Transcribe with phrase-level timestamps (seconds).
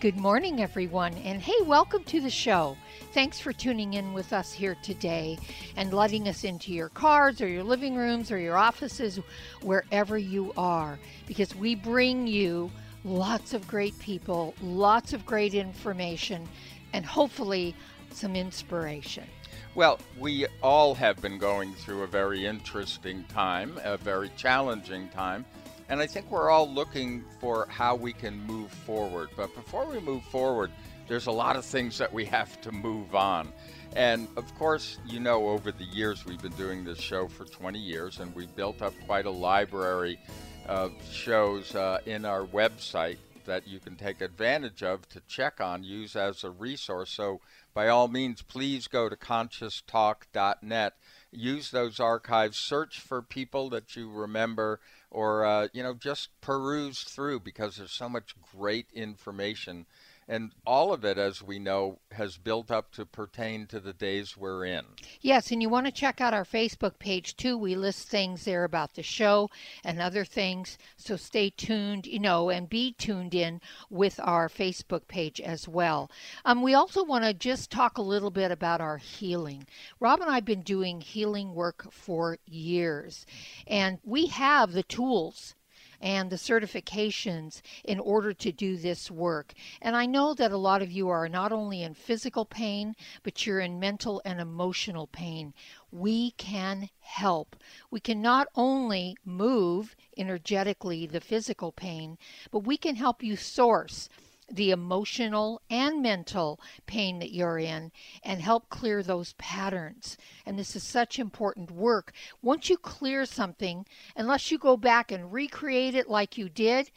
[0.00, 2.74] Good morning, everyone, and hey, welcome to the show.
[3.12, 5.36] Thanks for tuning in with us here today
[5.76, 9.20] and letting us into your cars or your living rooms or your offices,
[9.60, 12.70] wherever you are, because we bring you
[13.04, 16.48] lots of great people, lots of great information,
[16.94, 17.76] and hopefully
[18.10, 19.26] some inspiration.
[19.74, 25.44] Well, we all have been going through a very interesting time, a very challenging time.
[25.90, 29.30] And I think we're all looking for how we can move forward.
[29.36, 30.70] But before we move forward,
[31.08, 33.52] there's a lot of things that we have to move on.
[33.96, 37.76] And of course, you know, over the years, we've been doing this show for 20
[37.80, 40.20] years, and we've built up quite a library
[40.66, 45.82] of shows uh, in our website that you can take advantage of to check on,
[45.82, 47.10] use as a resource.
[47.10, 47.40] So,
[47.74, 50.92] by all means, please go to conscioustalk.net,
[51.32, 57.02] use those archives, search for people that you remember or uh, you know just peruse
[57.02, 59.86] through because there's so much great information
[60.30, 64.36] and all of it, as we know, has built up to pertain to the days
[64.36, 64.84] we're in.
[65.20, 67.58] Yes, and you want to check out our Facebook page too.
[67.58, 69.50] We list things there about the show
[69.82, 70.78] and other things.
[70.96, 73.60] So stay tuned, you know, and be tuned in
[73.90, 76.08] with our Facebook page as well.
[76.44, 79.66] Um, we also want to just talk a little bit about our healing.
[79.98, 83.26] Rob and I have been doing healing work for years,
[83.66, 85.56] and we have the tools
[86.00, 89.52] and the certifications in order to do this work.
[89.82, 93.46] And I know that a lot of you are not only in physical pain, but
[93.46, 95.52] you're in mental and emotional pain.
[95.90, 97.56] We can help.
[97.90, 102.18] We can not only move energetically the physical pain,
[102.50, 104.08] but we can help you source
[104.50, 110.16] the emotional and mental pain that you're in and help clear those patterns.
[110.44, 112.12] And this is such important work.
[112.42, 116.90] Once you clear something, unless you go back and recreate it like you did,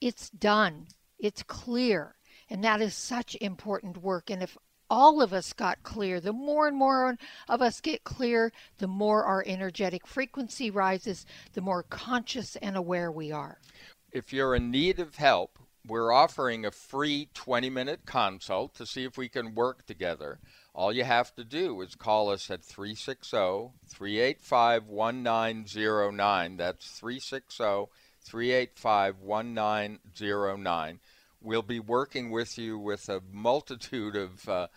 [0.00, 0.88] it's done.
[1.18, 2.16] It's clear.
[2.48, 4.30] And that is such important work.
[4.30, 4.58] And if
[4.90, 7.16] all of us got clear, the more and more
[7.48, 13.10] of us get clear, the more our energetic frequency rises, the more conscious and aware
[13.12, 13.58] we are.
[14.10, 15.59] If you're in need of help,
[15.90, 20.38] we're offering a free 20 minute consult to see if we can work together.
[20.72, 26.56] All you have to do is call us at 360 385 1909.
[26.56, 27.88] That's 360
[28.22, 31.00] 385 1909.
[31.42, 34.68] We'll be working with you with a multitude of, uh,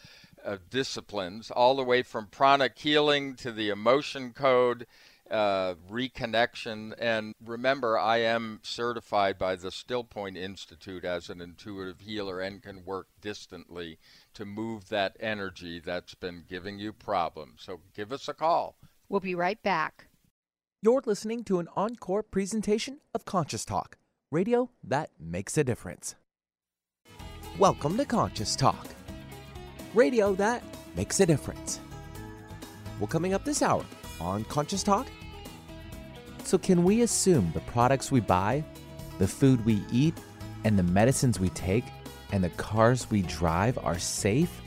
[0.44, 4.88] of disciplines, all the way from pranic healing to the emotion code
[5.30, 6.94] uh, reconnection.
[6.98, 12.62] And remember, I am certified by the Still Point Institute as an intuitive healer and
[12.62, 14.00] can work distantly
[14.34, 17.64] to move that energy that's been giving you problems.
[17.64, 18.76] So give us a call.
[19.10, 20.08] We'll be right back.
[20.82, 23.98] You're listening to an encore presentation of Conscious Talk,
[24.32, 26.16] radio that makes a difference.
[27.58, 28.88] Welcome to Conscious Talk,
[29.94, 30.64] radio that
[30.96, 31.80] makes a difference.
[33.00, 33.86] Well, coming up this hour
[34.20, 35.08] on Conscious Talk,
[36.44, 38.64] so, can we assume the products we buy,
[39.18, 40.14] the food we eat,
[40.66, 41.86] and the medicines we take,
[42.34, 44.62] and the cars we drive are safe?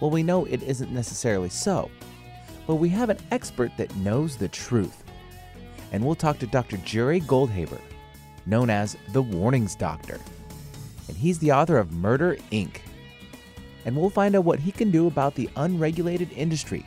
[0.00, 1.90] Well, we know it isn't necessarily so,
[2.66, 5.04] but we have an expert that knows the truth.
[5.92, 6.78] And we'll talk to Dr.
[6.78, 7.80] Jerry Goldhaber,
[8.46, 10.18] known as the Warnings Doctor.
[11.06, 12.78] And he's the author of Murder Inc.
[13.84, 16.86] And we'll find out what he can do about the unregulated industry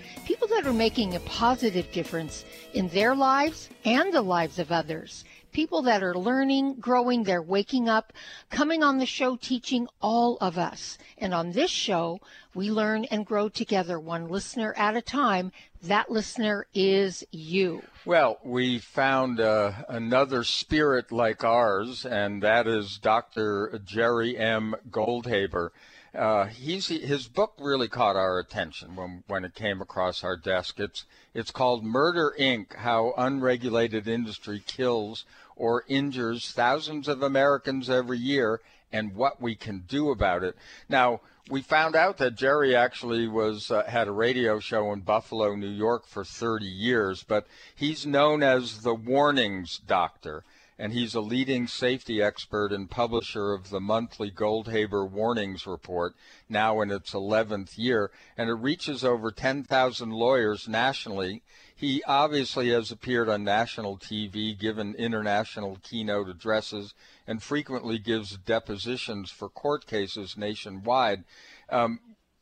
[0.25, 5.23] People that are making a positive difference in their lives and the lives of others
[5.51, 8.13] people that are learning, growing, they're waking up,
[8.49, 10.97] coming on the show, teaching all of us.
[11.17, 12.19] And on this show,
[12.53, 15.51] we learn and grow together, one listener at a time.
[15.83, 17.83] That listener is you.
[18.05, 23.79] Well, we found uh, another spirit like ours, and that is Dr.
[23.83, 24.75] Jerry M.
[24.89, 25.69] Goldhaber.
[26.13, 30.79] Uh, he's his book really caught our attention when when it came across our desk.
[30.79, 32.75] It's it's called Murder Inc.
[32.75, 35.23] How Unregulated Industry Kills
[35.55, 38.59] or Injures Thousands of Americans Every Year
[38.91, 40.57] and What We Can Do About It.
[40.89, 45.55] Now we found out that Jerry actually was uh, had a radio show in Buffalo,
[45.55, 50.43] New York for 30 years, but he's known as the warnings doctor
[50.81, 56.15] and he's a leading safety expert and publisher of the monthly Goldhaber Warnings Report,
[56.49, 61.43] now in its 11th year, and it reaches over 10,000 lawyers nationally.
[61.75, 66.95] He obviously has appeared on national TV, given international keynote addresses,
[67.27, 71.25] and frequently gives depositions for court cases nationwide.
[71.69, 71.99] Um,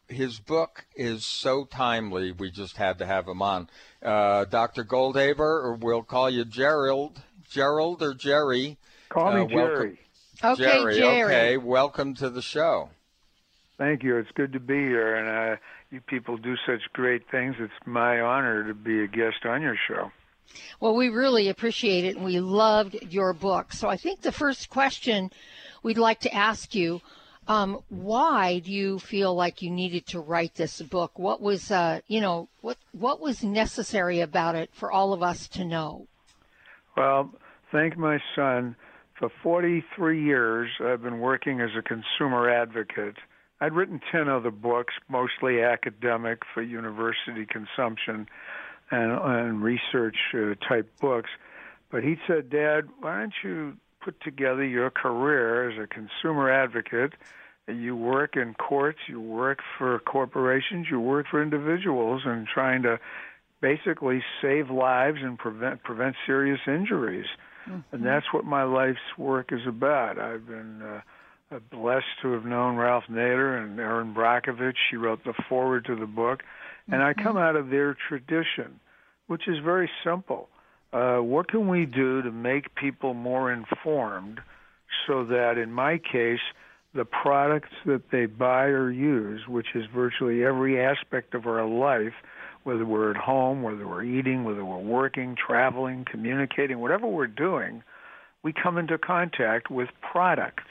[0.10, 3.70] his book is so timely, we just had to have him on.
[4.02, 4.84] Uh, Dr.
[4.86, 7.22] Goldhaber, or we'll call you Gerald.
[7.50, 8.78] Gerald or Jerry.
[9.10, 10.00] Call me uh, Jerry.
[10.44, 10.96] Okay, Jerry.
[10.96, 11.36] Jerry.
[11.36, 12.90] Okay, welcome to the show.
[13.78, 14.18] Thank you.
[14.18, 15.56] It's good to be here, and uh,
[15.90, 17.56] you people do such great things.
[17.60, 20.12] It's my honor to be a guest on your show.
[20.80, 23.74] Well, we really appreciate it, and we loved your book.
[23.74, 25.32] So I think the first question
[25.84, 27.02] we'd like to ask you.
[27.48, 31.18] Um, why do you feel like you needed to write this book?
[31.18, 35.48] What was, uh, you know, what what was necessary about it for all of us
[35.48, 36.06] to know?
[37.00, 37.32] Well,
[37.72, 38.76] thank my son.
[39.18, 43.16] For 43 years, I've been working as a consumer advocate.
[43.62, 48.28] I'd written 10 other books, mostly academic for university consumption
[48.92, 51.30] and, and research uh, type books.
[51.90, 57.14] But he said, Dad, why don't you put together your career as a consumer advocate?
[57.66, 63.00] You work in courts, you work for corporations, you work for individuals, and trying to
[63.62, 67.28] basically save lives and prevent prevent serious injuries.
[67.68, 67.96] Mm-hmm.
[67.96, 70.18] And that's what my life's work is about.
[70.20, 74.76] I've been uh, blessed to have known Ralph Nader and Erin Brockovich.
[74.90, 76.94] She wrote the foreword to the book, mm-hmm.
[76.94, 77.38] and I come mm-hmm.
[77.38, 78.80] out of their tradition,
[79.28, 80.50] which is very simple.
[80.92, 84.40] Uh, what can we do to make people more informed
[85.06, 86.40] so that, in my case,
[86.96, 92.14] the products that they buy or use, which is virtually every aspect of our life,
[92.64, 97.84] whether we're at home, whether we're eating, whether we're working, traveling, communicating, whatever we're doing,
[98.44, 100.70] we come into contact with products.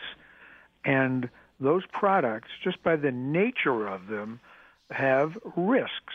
[0.85, 1.29] And
[1.61, 4.41] those products, just by the nature of them,
[4.91, 6.15] have risks.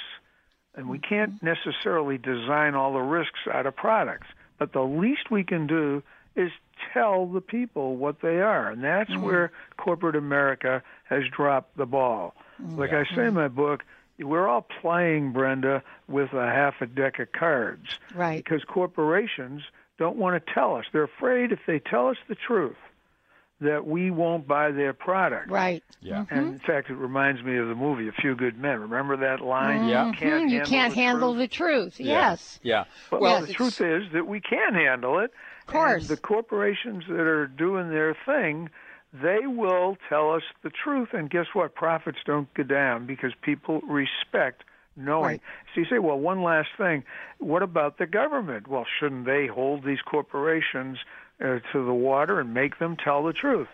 [0.75, 1.45] And we can't mm-hmm.
[1.45, 4.27] necessarily design all the risks out of products.
[4.57, 6.01] But the least we can do
[6.35, 6.51] is
[6.93, 8.69] tell the people what they are.
[8.69, 9.21] And that's mm-hmm.
[9.21, 12.35] where corporate America has dropped the ball.
[12.61, 12.79] Mm-hmm.
[12.79, 13.83] Like I say in my book,
[14.19, 17.99] we're all playing, Brenda, with a half a deck of cards.
[18.13, 18.43] Right.
[18.43, 19.61] Because corporations
[19.97, 20.85] don't want to tell us.
[20.91, 22.75] They're afraid if they tell us the truth
[23.61, 25.49] that we won't buy their product.
[25.49, 25.83] Right.
[26.01, 26.21] Yeah.
[26.21, 26.35] Mm-hmm.
[26.35, 28.81] And in fact, it reminds me of the movie A Few Good Men.
[28.81, 29.81] Remember that line?
[29.81, 29.89] Mm-hmm.
[29.89, 30.05] Yeah.
[30.07, 31.39] You can't, you handle, can't the handle truth.
[31.49, 31.99] the truth.
[31.99, 32.13] Yeah.
[32.13, 32.59] Yes.
[32.61, 32.83] Yeah.
[33.11, 35.31] Well, well the it's- truth is that we can handle it.
[35.61, 36.01] Of course.
[36.01, 38.69] And the corporations that are doing their thing
[39.13, 41.09] they will tell us the truth.
[41.13, 41.75] And guess what?
[41.75, 44.63] Profits don't go down because people respect
[44.95, 45.23] knowing.
[45.23, 45.41] Right.
[45.73, 47.03] So you say, well, one last thing.
[47.39, 48.67] What about the government?
[48.67, 50.97] Well, shouldn't they hold these corporations
[51.39, 53.67] uh, to the water and make them tell the truth?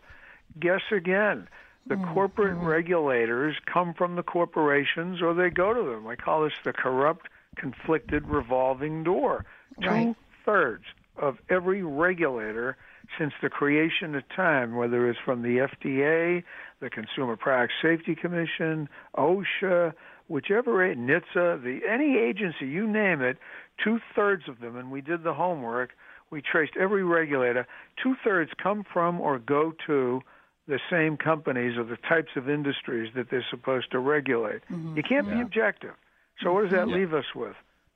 [0.59, 1.47] Guess again.
[1.87, 2.13] The Mm-hmm.
[2.13, 6.05] corporate regulators come from the corporations or they go to them.
[6.05, 9.45] I call this the corrupt, conflicted revolving door.
[9.81, 10.07] Right.
[10.07, 10.15] Two
[10.45, 10.83] thirds
[11.17, 12.77] of every regulator
[13.17, 16.43] since the creation of time, whether it's from the FDA,
[16.79, 18.87] the Consumer Product Safety Commission,
[19.17, 19.93] OSHA,
[20.27, 23.37] whichever NHTSA, the any agency you name it,
[23.83, 25.91] two thirds of them, and we did the homework.
[26.31, 27.65] We traced every regulator.
[28.01, 30.21] Two thirds come from or go to
[30.67, 34.61] the same companies or the types of industries that they're supposed to regulate.
[34.71, 34.95] Mm-hmm.
[34.97, 35.95] You can't be objective.
[36.43, 36.95] So what does that Yeah.
[36.95, 37.55] leave us with?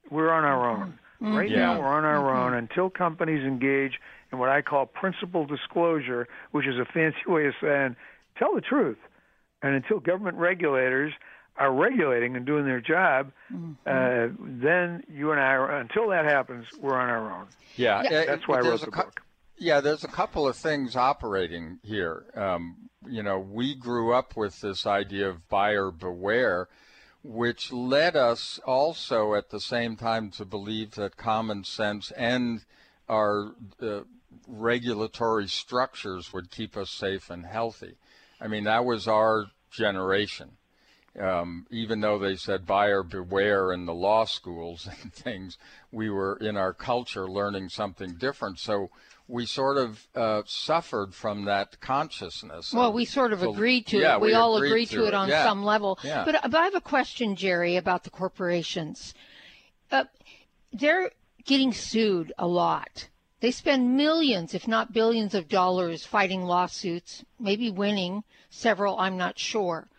[0.09, 0.83] We're on our mm-hmm.
[1.25, 1.35] own.
[1.35, 1.59] Right Yeah.
[1.59, 3.99] now, we're on our own until companies engage
[4.33, 7.95] in what I call principled disclosure, which is a fancy way of saying
[8.37, 8.97] tell the truth.
[9.61, 11.13] And until government regulators
[11.55, 13.31] are regulating and doing their job,
[13.85, 17.45] uh, then you and I, are, until that happens, we're on our own.
[17.75, 17.99] Yeah.
[17.99, 19.21] uh, That's why I there's wrote a the cou- book.
[19.59, 22.25] Yeah, there's a couple of things operating here.
[22.35, 26.67] Um, you know, we grew up with this idea of buyer beware,
[27.23, 32.65] which led us also at the same time to believe that common sense and
[33.07, 34.01] our uh,
[34.47, 37.95] regulatory structures would keep us safe and healthy.
[38.41, 40.51] I mean, that was our generation.
[41.19, 45.57] Um, even though they said buyer beware in the law schools and things,
[45.91, 48.57] we were in our culture learning something different.
[48.59, 48.89] So
[49.27, 52.73] we sort of uh, suffered from that consciousness.
[52.73, 54.21] Well, we sort of So- agreed to yeah, it.
[54.21, 55.13] We, we all agreed agreed to to it it.
[55.13, 55.43] on Yeah.
[55.43, 55.99] some level.
[56.03, 56.25] Yeah.
[56.25, 59.13] But, but I have a question, Jerry, about the corporations.
[59.91, 60.05] Uh,
[60.71, 61.11] they're
[61.45, 63.07] getting sued a lot.
[63.43, 69.37] They spend millions, if not billions, of dollars fighting lawsuits, maybe winning several, I'm not
[69.37, 69.89] sure.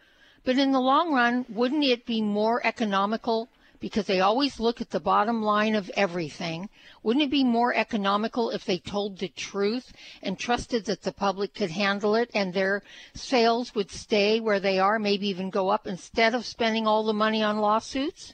[0.45, 3.51] But in the long run, wouldn't it be more economical?
[3.81, 6.71] Because they always look at the bottom line of everything.
[7.03, 11.53] Wouldn't it be more economical if they told the truth and trusted that the public
[11.53, 12.83] could handle it and their
[13.13, 17.13] sales would stay where they are, maybe even go up instead of spending all the
[17.13, 18.33] money on lawsuits?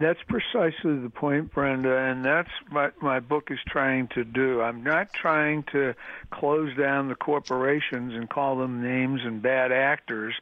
[0.00, 4.60] That's precisely the point, Brenda, and that's what my book is trying to do.
[4.60, 5.94] I'm not trying to
[6.30, 10.34] close down the corporations and call them names and bad actors.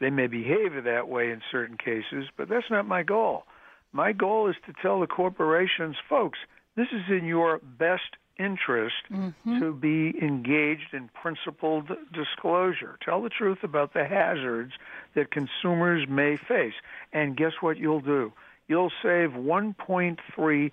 [0.00, 3.44] They may behave that way in certain cases, but that's not my goal.
[3.92, 6.40] My goal is to tell the corporations, folks,
[6.74, 9.60] this is in your best interest mm-hmm.
[9.60, 12.98] to be engaged in principled disclosure.
[13.04, 14.72] Tell the truth about the hazards
[15.14, 16.74] that consumers may face.
[17.12, 18.32] And guess what you'll do?
[18.68, 20.70] You'll save 1.3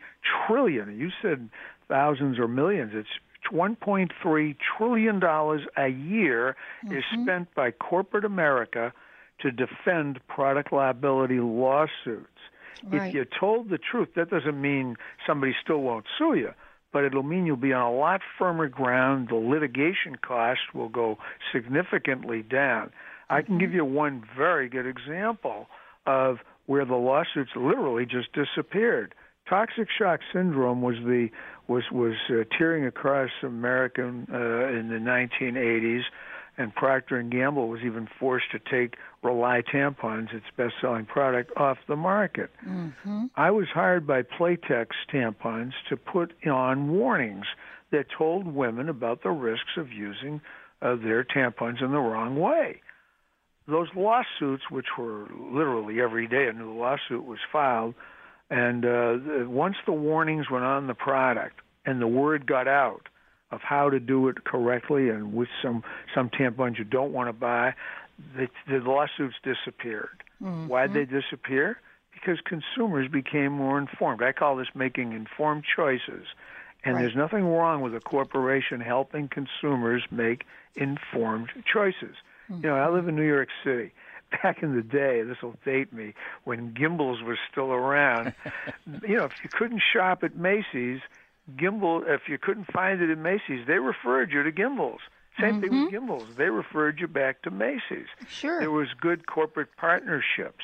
[0.48, 0.98] trillion.
[0.98, 1.50] You said
[1.88, 2.91] thousands or millions.
[2.93, 3.10] It's
[3.51, 6.55] 1.3 trillion dollars a year
[6.86, 7.24] is mm-hmm.
[7.24, 8.93] spent by corporate America
[9.41, 12.27] to defend product liability lawsuits.
[12.83, 13.07] Right.
[13.07, 14.95] If you told the truth, that doesn't mean
[15.27, 16.51] somebody still won't sue you,
[16.93, 19.29] but it'll mean you'll be on a lot firmer ground.
[19.29, 21.17] The litigation cost will go
[21.51, 22.91] significantly down.
[23.29, 23.77] I can give mm-hmm.
[23.77, 25.67] you one very good example
[26.05, 26.38] of
[26.72, 29.13] where the lawsuits literally just disappeared.
[29.50, 31.28] Toxic shock syndrome was the
[31.68, 36.04] was was uh, tearing across America uh, in the 1980s,
[36.58, 41.78] and Procter and Gamble was even forced to take Rely tampons, its best-selling product, off
[41.90, 42.51] the market.
[43.36, 47.48] I was hired by Playtex tampons to put on warnings
[47.92, 50.40] that told women about the risks of using
[50.82, 52.82] uh, their tampons in the wrong way.
[53.68, 57.94] Those lawsuits, which were literally every day a new lawsuit was filed,
[58.50, 63.08] and uh, once the warnings went on the product and the word got out
[63.51, 65.84] of how to do it correctly and with some
[66.15, 67.74] some tampons you don't want to buy,
[68.36, 70.24] the, the lawsuits disappeared.
[70.68, 71.77] Why did they disappear?
[72.13, 74.22] Because consumers became more informed.
[74.24, 76.25] I call this making informed choices.
[76.84, 77.01] And Right.
[77.03, 82.15] there's nothing wrong with a corporation helping consumers make informed choices.
[82.51, 82.63] Hmm.
[82.63, 83.93] You know, I live in New York City.
[84.43, 86.13] Back in the day, this will date me,
[86.46, 88.34] when Gimbels was still around,
[89.08, 91.01] you know, if you couldn't shop at Macy's,
[91.58, 95.00] Gimbel, if you couldn't find it at Macy's, they referred you to Gimbels.
[95.39, 96.12] Same thing with mm-hmm.
[96.12, 96.36] Gimbels.
[96.36, 98.08] They referred you back to Macy's.
[98.29, 98.60] Sure.
[98.60, 100.63] There was good corporate partnerships.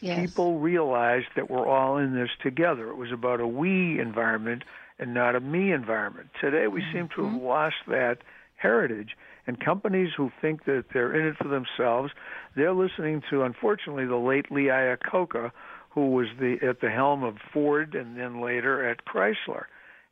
[0.00, 0.20] Yes.
[0.20, 2.88] People realized that we're all in this together.
[2.88, 4.64] It was about a we environment
[4.98, 6.28] and not a me environment.
[6.40, 7.46] Today we seem to have mm-hmm.
[7.46, 8.18] lost that
[8.56, 9.16] heritage.
[9.48, 12.12] And companies who think that they're in it for themselves,
[12.54, 15.52] they're listening to, unfortunately, the late Lee Iacocca,
[15.88, 19.64] who was the at the helm of Ford and then later at Chrysler.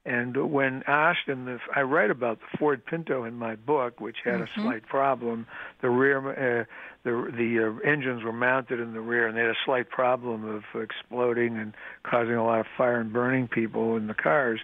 [0.07, 4.19] And when asked, and the, I write about the Ford Pinto in my book, which
[4.25, 5.47] had a slight problem.
[5.83, 6.19] The rear,
[6.61, 6.65] uh,
[7.05, 10.49] the the uh, engines were mounted in the rear, and they had a slight problem
[10.49, 11.75] of exploding and
[12.05, 14.61] causing a lot of fire and burning people in the cars.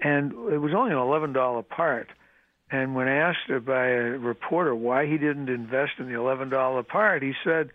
[0.00, 2.08] And it was only an eleven dollar part.
[2.72, 7.22] And when asked by a reporter why he didn't invest in the eleven dollar part,
[7.22, 7.70] he said,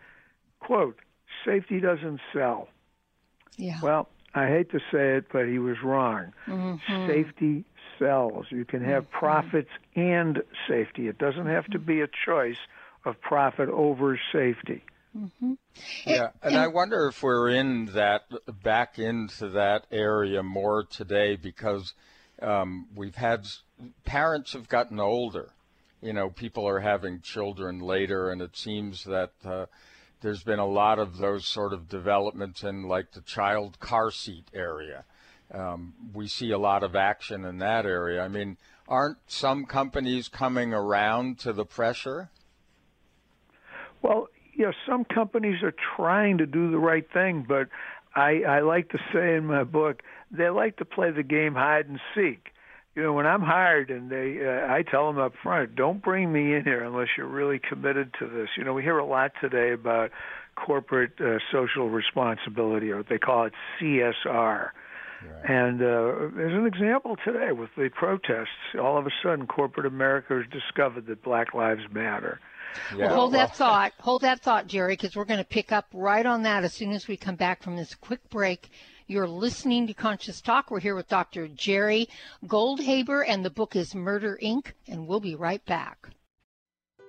[0.59, 0.97] "quote
[1.45, 2.67] Safety doesn't sell."
[3.57, 3.79] Yeah.
[3.81, 6.33] Well, I hate to say it, but he was wrong.
[6.47, 7.07] Mm-hmm.
[7.07, 7.63] Safety
[7.99, 8.47] sells.
[8.49, 9.19] You can have mm-hmm.
[9.19, 11.07] profits and safety.
[11.07, 12.57] It doesn't have to be a choice
[13.05, 14.83] of profit over safety.
[15.15, 15.53] Mm-hmm.
[16.05, 18.23] Yeah, and I wonder if we're in that
[18.63, 21.93] back into that area more today because
[22.41, 23.47] um, we've had
[24.05, 25.51] parents have gotten older.
[26.01, 29.65] You know, people are having children later, and it seems that uh,
[30.21, 34.45] there's been a lot of those sort of developments in like the child car seat
[34.53, 35.05] area.
[35.51, 38.21] Um, we see a lot of action in that area.
[38.21, 42.29] I mean, aren't some companies coming around to the pressure?
[44.01, 47.69] Well, yeah, some companies are trying to do the right thing, but
[48.15, 51.87] I, I like to say in my book, they like to play the game hide
[51.87, 52.49] and seek.
[52.95, 56.33] You know, when I'm hired and they, uh, I tell them up front, don't bring
[56.33, 58.49] me in here unless you're really committed to this.
[58.57, 60.09] You know, we hear a lot today about
[60.55, 64.71] corporate uh, social responsibility, or what they call it CSR.
[65.43, 68.75] And uh, there's an example today with the protests.
[68.79, 72.39] All of a sudden, corporate America has discovered that Black Lives Matter.
[72.95, 73.93] Yeah, well, hold that thought.
[73.99, 76.91] Hold that thought, Jerry, because we're going to pick up right on that as soon
[76.91, 78.69] as we come back from this quick break.
[79.09, 80.69] You're listening to Conscious Talk.
[80.69, 81.47] We're here with Dr.
[81.47, 82.09] Jerry
[82.45, 86.09] Goldhaber, and the book is Murder Inc., and we'll be right back.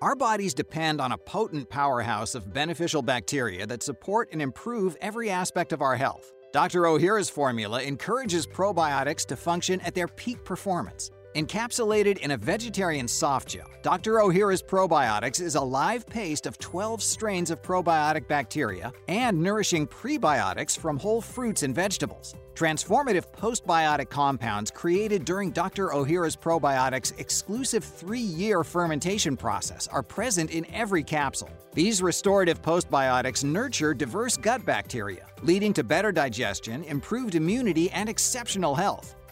[0.00, 5.28] Our bodies depend on a potent powerhouse of beneficial bacteria that support and improve every
[5.28, 6.32] aspect of our health.
[6.52, 6.82] Dr.
[6.82, 11.10] Ohhira's formula encourages probiotics to function at their peak performance.
[11.38, 14.14] Encapsulated in a vegetarian soft gel, Dr.
[14.14, 20.76] Ohhira's Probiotics is a live paste of 12 strains of probiotic bacteria and nourishing prebiotics
[20.76, 22.34] from whole fruits and vegetables.
[22.56, 25.90] Transformative postbiotic compounds created during Dr.
[25.90, 31.50] Ohhira's Probiotics' exclusive three year fermentation process are present in every capsule.
[31.72, 38.74] These restorative postbiotics nurture diverse gut bacteria, leading to better digestion, improved immunity, and exceptional
[38.74, 39.14] health.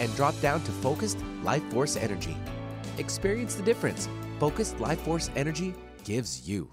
[0.00, 2.36] and drop down to Focused Life Force Energy.
[2.98, 4.08] Experience the difference
[4.40, 6.72] Focused Life Force Energy gives you.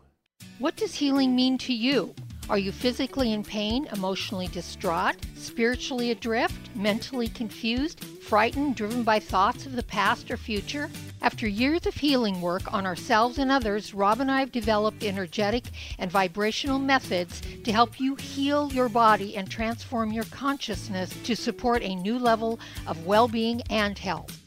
[0.58, 2.16] What does healing mean to you?
[2.50, 9.66] Are you physically in pain, emotionally distraught, spiritually adrift, mentally confused, frightened, driven by thoughts
[9.66, 10.90] of the past or future?
[11.22, 15.66] After years of healing work on ourselves and others, Rob and I have developed energetic
[15.98, 21.82] and vibrational methods to help you heal your body and transform your consciousness to support
[21.82, 24.47] a new level of well being and health.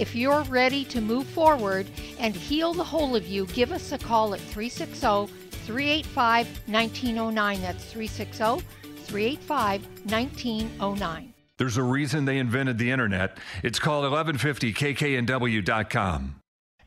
[0.00, 1.86] If you're ready to move forward
[2.18, 5.26] and heal the whole of you, give us a call at 360
[5.66, 7.60] 385 1909.
[7.60, 8.66] That's 360
[9.04, 11.34] 385 1909.
[11.58, 13.36] There's a reason they invented the internet.
[13.62, 16.36] It's called 1150kknw.com.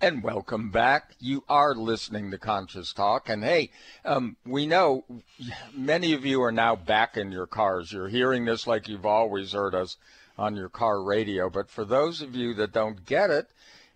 [0.02, 1.12] And welcome back.
[1.20, 3.30] You are listening to Conscious Talk.
[3.30, 3.70] And hey,
[4.04, 5.06] um, we know
[5.72, 7.94] many of you are now back in your cars.
[7.94, 9.98] You're hearing this like you've always heard us
[10.38, 11.50] on your car radio.
[11.50, 13.48] But for those of you that don't get it,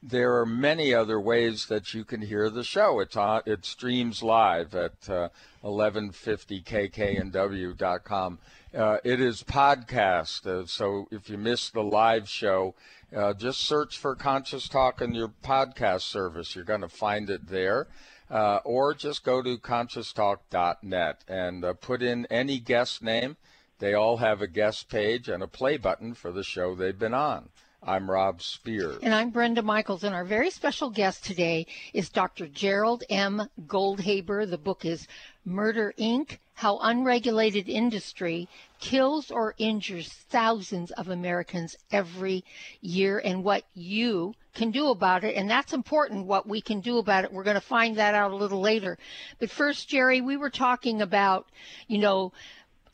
[0.01, 2.99] there are many other ways that you can hear the show.
[2.99, 5.29] It's on, it streams live at uh,
[5.63, 8.39] 1150kknw.com.
[8.75, 12.75] Uh, it is podcast, uh, so if you miss the live show,
[13.15, 16.53] uh, just search for Conscious Talk in your podcast service.
[16.55, 17.87] You're going to find it there.
[18.29, 23.37] Uh, or just go to conscioustalk.net and uh, put in any guest name.
[23.79, 27.13] They all have a guest page and a play button for the show they've been
[27.13, 27.49] on.
[27.83, 28.97] I'm Rob Spears.
[29.03, 30.03] And I'm Brenda Michaels.
[30.03, 32.47] And our very special guest today is Dr.
[32.47, 33.49] Gerald M.
[33.67, 34.49] Goldhaber.
[34.49, 35.07] The book is
[35.45, 36.39] Murder Inc.
[36.55, 42.43] How Unregulated Industry Kills or Injures Thousands of Americans Every
[42.81, 45.35] Year and what you can do about it.
[45.35, 47.31] And that's important, what we can do about it.
[47.31, 48.97] We're going to find that out a little later.
[49.37, 51.45] But first, Jerry, we were talking about,
[51.87, 52.33] you know,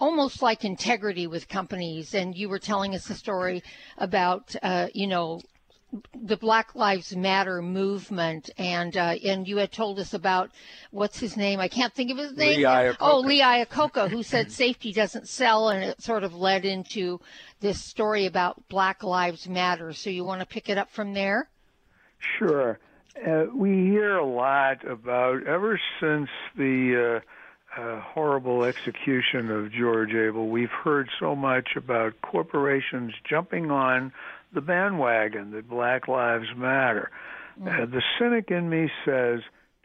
[0.04, 2.14] almost like integrity with companies.
[2.14, 3.64] And you were telling us a story
[3.98, 5.40] about, uh, you know,
[6.14, 10.50] the Black Lives Matter movement, and uh, and you had told us about
[10.90, 11.60] what's his name?
[11.60, 12.58] I can't think of his name.
[12.58, 12.98] Lee Iacocca.
[13.00, 17.22] Oh, Lee Iacocca, who said safety doesn't sell, and it sort of led into
[17.60, 19.94] this story about Black Lives Matter.
[19.94, 21.48] So you want to pick it up from there?
[22.40, 22.80] Sure.
[23.26, 27.43] Uh, we hear a lot about ever since the uh,
[27.78, 34.12] uh, horrible execution of George Abel, we've heard so much about corporations jumping on
[34.54, 37.12] the bandwagon that Black Lives Matter.
[37.60, 37.84] Mm.
[37.84, 39.42] Uh, the cynic in me says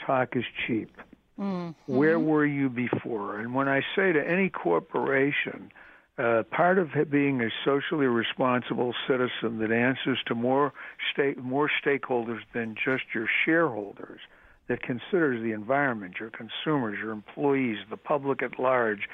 [0.06, 0.96] talk is cheap.
[1.38, 1.96] Mm-hmm.
[1.96, 3.38] Where were you before?
[3.38, 5.70] And when I say to any corporation,
[6.18, 10.72] uh, part of being a socially responsible citizen that answers to more
[11.12, 14.20] state more stakeholders than just your shareholders
[14.68, 19.08] that considers the environment, your consumers, your employees, the public at large.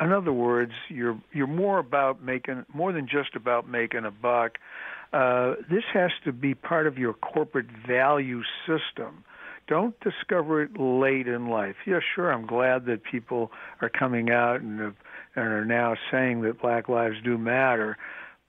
[0.00, 4.58] In other words, you're you're more about making more than just about making a buck.
[5.12, 9.24] Uh, this has to be part of your corporate value system.
[9.66, 11.76] Don't discover it late in life.
[11.86, 12.32] Yeah, sure.
[12.32, 13.50] I'm glad that people
[13.82, 14.94] are coming out and, have,
[15.36, 17.96] and are now saying that Black lives do matter.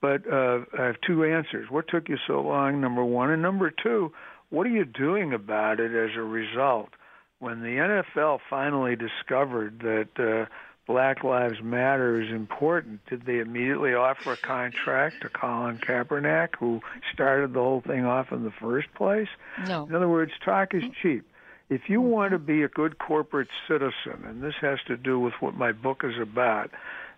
[0.00, 1.70] But uh, I have two answers.
[1.70, 2.80] What took you so long?
[2.80, 4.12] Number one, and number two,
[4.50, 6.90] what are you doing about it as a result?
[7.38, 10.46] When the NFL finally discovered that uh,
[10.86, 16.80] Black Lives Matter is important, did they immediately offer a contract to Colin Kaepernick, who
[17.12, 19.28] started the whole thing off in the first place?
[19.66, 19.86] No.
[19.86, 21.24] In other words, talk is cheap.
[21.70, 25.34] If you want to be a good corporate citizen, and this has to do with
[25.38, 26.72] what my book is about,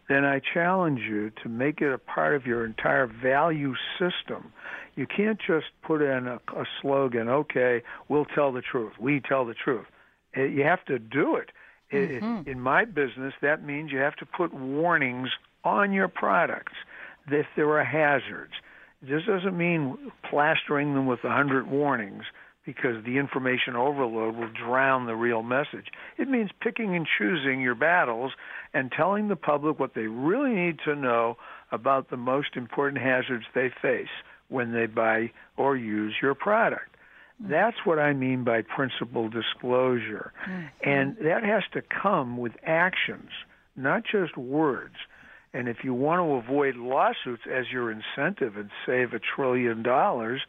[0.08, 4.52] then I challenge you to make it a part of your entire value system.
[4.94, 8.92] You can't just put in a, a slogan, okay, we'll tell the truth.
[9.00, 9.86] We tell the truth.
[10.34, 11.50] Eh, you have to do it.
[11.92, 12.48] Mm-hmm.
[12.48, 15.28] In my business, that means you have to put warnings
[15.64, 16.72] on your products
[17.28, 18.52] if there are hazards.
[19.02, 22.24] This doesn't mean plastering them with a hundred warnings
[22.64, 25.86] because the information overload will drown the real message.
[26.16, 28.32] It means picking and choosing your battles
[28.72, 31.36] and telling the public what they really need to know
[31.72, 34.12] about the most important hazards they face
[34.48, 36.96] when they buy or use your product.
[37.42, 37.50] Mm.
[37.50, 40.32] That's what I mean by principled disclosure.
[40.48, 40.88] Mm-hmm.
[40.88, 43.30] And that has to come with actions,
[43.76, 44.94] not just words.
[45.54, 50.40] And if you want to avoid lawsuits as your incentive and save a trillion dollars,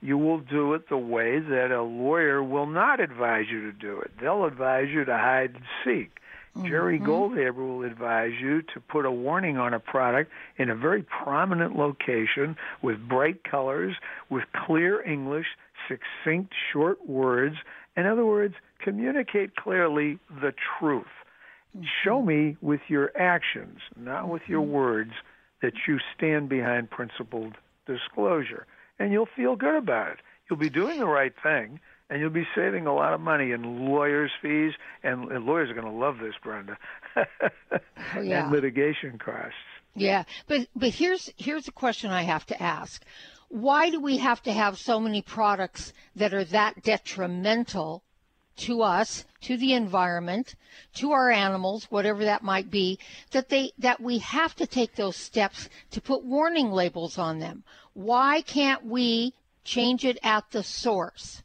[0.00, 4.00] you will do it the way that a lawyer will not advise you to do
[4.00, 4.10] it.
[4.20, 6.18] They'll advise you to hide and seek.
[6.56, 6.68] Mm-hmm.
[6.68, 11.02] Jerry Goldhaber will advise you to put a warning on a product in a very
[11.02, 13.94] prominent location with bright colors,
[14.30, 15.46] with clear English,
[15.88, 17.56] succinct, short words.
[17.96, 21.04] In other words, communicate clearly the truth.
[21.76, 21.86] Mm-hmm.
[22.04, 24.72] Show me with your actions, not with your mm-hmm.
[24.72, 25.12] words,
[25.62, 27.54] that you stand behind principled
[27.86, 28.66] disclosure.
[28.98, 30.18] And you'll feel good about it.
[30.48, 33.84] You'll be doing the right thing and you'll be saving a lot of money in
[33.84, 36.78] lawyers' fees, and, and lawyers are going to love this, Brenda,
[37.16, 38.44] oh, yeah.
[38.44, 39.54] and litigation costs.
[39.94, 43.02] Yeah, but but here's here's a question I have to ask:
[43.48, 48.04] Why do we have to have so many products that are that detrimental
[48.56, 50.54] to us, to the environment,
[50.94, 52.98] to our animals, whatever that might be,
[53.30, 57.64] that they that we have to take those steps to put warning labels on them?
[57.94, 61.42] Why can't we change it at the source?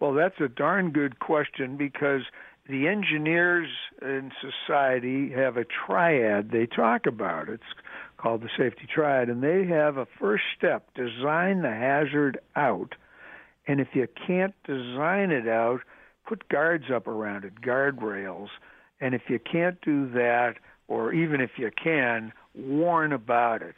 [0.00, 2.22] Well, that's a darn good question because
[2.68, 3.68] the engineers
[4.00, 7.48] in society have a triad they talk about.
[7.48, 7.62] It's
[8.16, 12.94] called the safety triad, and they have a first step design the hazard out.
[13.66, 15.80] And if you can't design it out,
[16.26, 18.48] put guards up around it, guardrails.
[19.00, 20.54] And if you can't do that,
[20.88, 23.74] or even if you can, warn about it.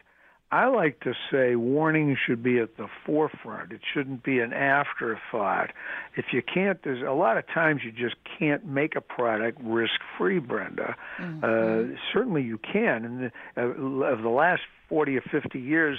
[0.54, 3.72] I like to say warning should be at the forefront.
[3.72, 5.70] It shouldn't be an afterthought.
[6.16, 9.94] If you can't, there's a lot of times you just can't make a product risk
[10.16, 10.94] free, Brenda.
[11.18, 11.44] Mm-hmm.
[11.44, 13.04] Uh, certainly you can.
[13.04, 15.98] And uh, of the last 40 or 50 years,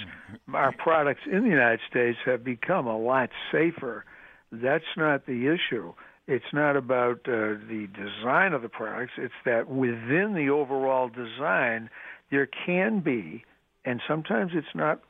[0.54, 4.06] our products in the United States have become a lot safer.
[4.50, 5.92] That's not the issue.
[6.26, 11.88] It's not about uh, the design of the products, it's that within the overall design,
[12.30, 13.44] there can be
[13.84, 15.00] and sometimes it's not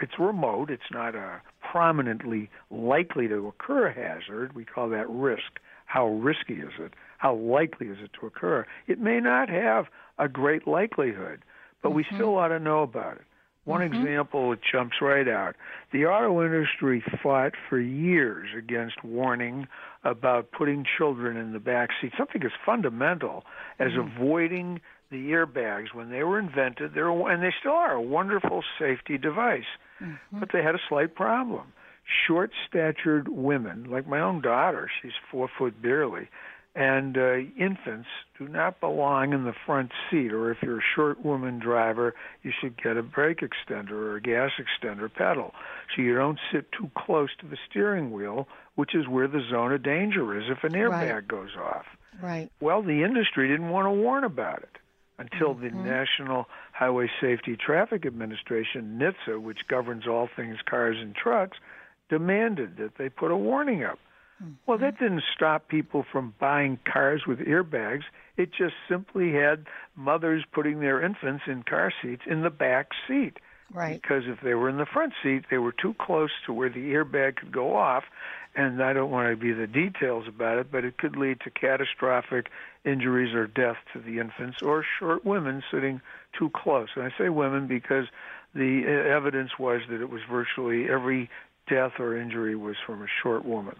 [0.00, 4.54] it's remote it's not a prominently likely to occur hazard.
[4.54, 5.60] We call that risk.
[5.84, 6.94] How risky is it?
[7.18, 8.66] How likely is it to occur?
[8.86, 9.86] It may not have
[10.18, 11.42] a great likelihood
[11.82, 11.96] but mm-hmm.
[11.96, 13.24] we still ought to know about it
[13.64, 13.94] one mm-hmm.
[13.94, 15.56] example that jumps right out
[15.92, 19.66] the auto industry fought for years against warning
[20.02, 23.44] about putting children in the back seat something as fundamental
[23.78, 24.16] as mm-hmm.
[24.16, 28.62] avoiding the airbags when they were invented, they were, and they still are a wonderful
[28.78, 29.62] safety device.
[30.02, 30.40] Mm-hmm.
[30.40, 31.72] But they had a slight problem.
[32.26, 36.28] Short statured women, like my own daughter, she's four foot barely,
[36.74, 38.08] and uh, infants
[38.38, 40.32] do not belong in the front seat.
[40.32, 44.20] Or if you're a short woman driver, you should get a brake extender or a
[44.20, 45.52] gas extender pedal
[45.94, 49.72] so you don't sit too close to the steering wheel, which is where the zone
[49.72, 51.28] of danger is if an airbag right.
[51.28, 51.86] goes off.
[52.20, 52.50] Right.
[52.60, 54.78] Well, the industry didn't want to warn about it
[55.18, 55.84] until the mm-hmm.
[55.84, 61.56] National Highway Safety Traffic Administration, NHTSA, which governs all things cars and trucks,
[62.08, 63.98] demanded that they put a warning up.
[64.66, 68.02] Well, that didn't stop people from buying cars with airbags.
[68.36, 73.38] It just simply had mothers putting their infants in car seats in the back seat.
[73.72, 74.00] Right.
[74.00, 76.92] Because if they were in the front seat, they were too close to where the
[76.92, 78.04] airbag could go off.
[78.56, 81.50] And I don't want to be the details about it, but it could lead to
[81.50, 82.50] catastrophic
[82.84, 86.00] injuries or death to the infants or short women sitting
[86.38, 86.88] too close.
[86.94, 88.06] And I say women because
[88.54, 91.28] the evidence was that it was virtually every
[91.68, 93.76] death or injury was from a short woman.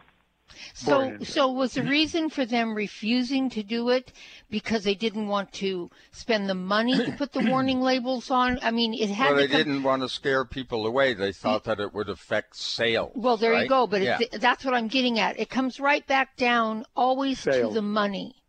[0.73, 4.13] So, so was the reason for them refusing to do it
[4.51, 8.59] because they didn't want to spend the money to put the warning labels on?
[8.63, 9.31] I mean, it had.
[9.31, 9.57] Well, they come...
[9.57, 11.15] didn't want to scare people away.
[11.15, 13.13] They thought that it would affect sales.
[13.15, 13.63] Well, there right?
[13.63, 13.87] you go.
[13.87, 14.19] But yeah.
[14.33, 15.39] that's what I'm getting at.
[15.39, 17.69] It comes right back down always sales.
[17.69, 18.44] to the money.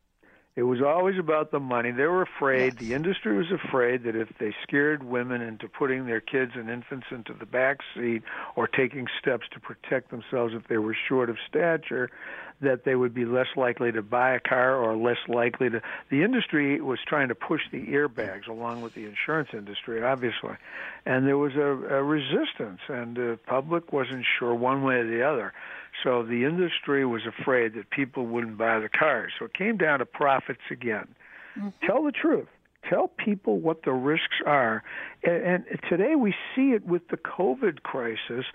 [0.55, 1.91] It was always about the money.
[1.91, 2.81] They were afraid, yes.
[2.81, 7.07] the industry was afraid that if they scared women into putting their kids and infants
[7.11, 8.23] into the back seat
[8.55, 12.09] or taking steps to protect themselves if they were short of stature,
[12.61, 15.81] that they would be less likely to buy a car or less likely to.
[16.09, 20.55] The industry was trying to push the airbags along with the insurance industry, obviously.
[21.05, 25.21] And there was a, a resistance, and the public wasn't sure one way or the
[25.21, 25.53] other.
[26.03, 29.33] So the industry was afraid that people wouldn't buy the cars.
[29.39, 31.07] So it came down to profits again.
[31.57, 31.69] Mm-hmm.
[31.85, 32.47] Tell the truth.
[32.89, 34.83] Tell people what the risks are.
[35.23, 38.45] And, and today we see it with the COVID crisis.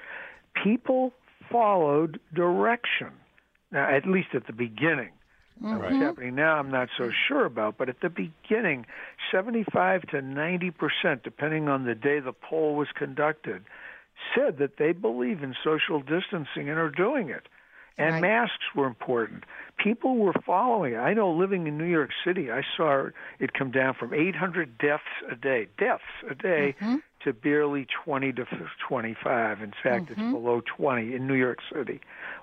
[0.62, 1.12] People
[1.50, 3.08] followed direction.
[3.72, 5.10] Now, at least at the beginning.
[5.62, 5.78] Mm-hmm.
[5.78, 7.76] What's happening now, I'm not so sure about.
[7.76, 8.86] But at the beginning,
[9.30, 13.64] 75 to 90 percent, depending on the day the poll was conducted,
[14.34, 17.46] said that they believe in social distancing and are doing it.
[17.98, 18.22] And right.
[18.22, 19.44] masks were important.
[19.76, 20.96] People were following.
[20.96, 25.02] I know living in New York City, I saw it come down from 800 deaths
[25.30, 26.96] a day, deaths a day, mm-hmm.
[27.24, 28.46] to barely 20 to
[28.88, 29.60] 25.
[29.60, 30.12] In fact, mm-hmm.
[30.12, 32.00] it's below 20 in New York City.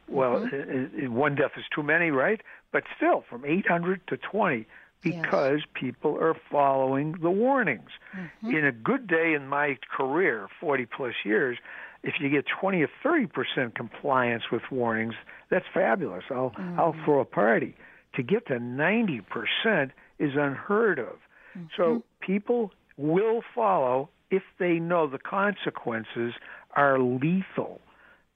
[0.07, 1.13] Well, mm-hmm.
[1.13, 2.41] one death is too many, right?
[2.71, 4.67] But still, from 800 to 20
[5.01, 5.67] because yes.
[5.73, 7.89] people are following the warnings.
[8.15, 8.55] Mm-hmm.
[8.55, 11.57] In a good day in my career, 40 plus years,
[12.03, 15.15] if you get 20 or 30 percent compliance with warnings,
[15.49, 16.23] that's fabulous.
[16.29, 16.79] I'll mm-hmm.
[16.79, 17.75] I'll throw a party.
[18.15, 21.17] To get to 90 percent is unheard of.
[21.57, 21.65] Mm-hmm.
[21.75, 26.33] So people will follow if they know the consequences
[26.75, 27.81] are lethal.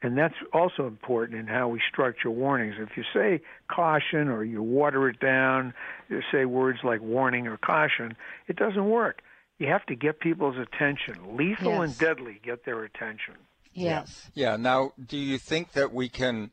[0.03, 2.75] And that's also important in how we structure warnings.
[2.79, 5.73] If you say caution or you water it down,
[6.09, 8.15] you say words like warning or caution,
[8.47, 9.21] it doesn't work.
[9.59, 11.37] You have to get people's attention.
[11.37, 11.81] Lethal Yes.
[11.83, 13.35] and deadly get their attention.
[13.73, 14.27] Yes.
[14.33, 14.57] Yeah.
[14.57, 16.49] Now, do you think that we can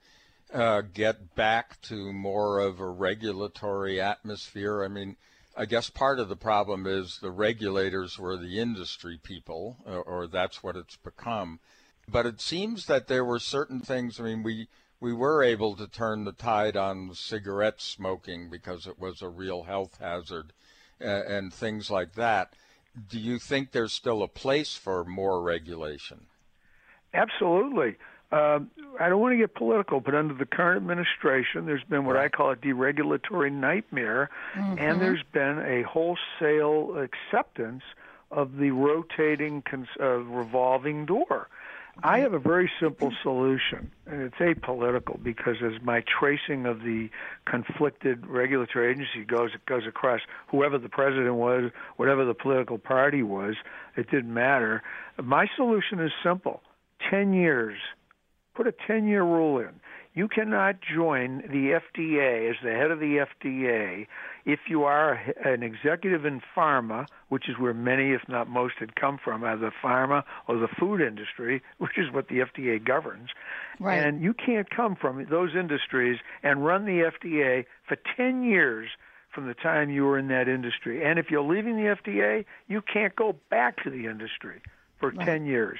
[0.53, 4.85] uh, get back to more of a regulatory atmosphere?
[4.85, 5.17] I mean,
[5.57, 10.27] I guess part of the problem is the regulators were the industry people, or, or
[10.27, 11.61] that's what it's become.
[12.11, 14.19] But it seems that there were certain things.
[14.19, 14.69] I mean, we
[15.01, 19.65] we were able to turn the tide on cigarette smoking because it was a real
[19.65, 20.53] health hazard,
[21.01, 22.55] uh, and things like that.
[23.09, 26.27] Do you think there's still a place for more regulation?
[27.15, 27.97] Absolutely.
[28.31, 32.17] Um, I don't want to get political, but under the current administration, there's been what
[32.17, 34.79] I call a deregulatory nightmare, Mm-hmm.
[34.79, 37.83] and there's been a wholesale acceptance
[38.31, 39.63] of the rotating,
[40.01, 41.49] uh, revolving door.
[42.03, 47.11] I have a very simple solution, and it's apolitical because as my tracing of the
[47.45, 53.25] conflicted regulatory agency goes, it goes across whoever the president was, whatever the political party
[53.25, 53.57] was,
[53.97, 54.83] it didn't matter.
[55.21, 56.63] My solution is simple
[57.11, 57.79] 10 years.
[58.55, 59.81] Put a 10 year rule in.
[60.19, 64.09] You cannot join the FDA as the head of the FDA
[64.45, 65.13] if you are
[65.45, 69.73] an executive in pharma, which is where many, if not most, had come from, either
[69.81, 73.29] pharma or the food industry, which is what the FDA governs.
[73.79, 74.03] Right.
[74.03, 78.89] And you can't come from those industries and run the FDA for 10 years
[79.33, 81.05] from the time you were in that industry.
[81.05, 84.63] And if you're leaving the FDA, you can't go back to the industry
[84.99, 85.25] for right.
[85.25, 85.79] 10 years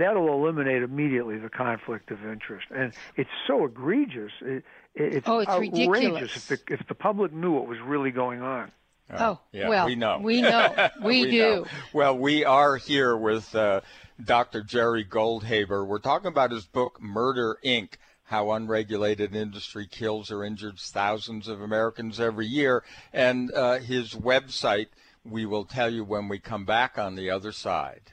[0.00, 2.66] that'll eliminate immediately the conflict of interest.
[2.74, 4.32] And it's so egregious.
[4.40, 6.50] It, it's, oh, it's outrageous ridiculous.
[6.50, 8.72] if the, if the public knew what was really going on.
[9.12, 10.18] Uh, oh, yeah, well, we know.
[10.22, 10.88] We know.
[11.02, 11.38] We, we do.
[11.40, 11.66] Know.
[11.92, 13.80] Well, we are here with uh,
[14.22, 14.62] Dr.
[14.62, 15.86] Jerry Goldhaber.
[15.86, 17.94] We're talking about his book, Murder Inc.
[18.24, 22.84] How unregulated industry kills or injures thousands of Americans every year.
[23.12, 24.86] And uh, his website,
[25.24, 28.12] we will tell you when we come back on the other side.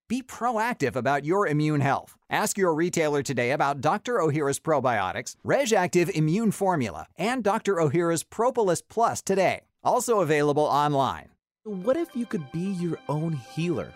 [0.11, 2.17] Be proactive about your immune health.
[2.29, 4.15] Ask your retailer today about Dr.
[4.15, 7.75] Ohhira's probiotics, Reg'Activ Immune Formula, and Dr.
[7.75, 9.61] Ohhira's Propolis Plus today.
[9.85, 11.29] Also available online.
[11.63, 13.93] What if you could be your own healer?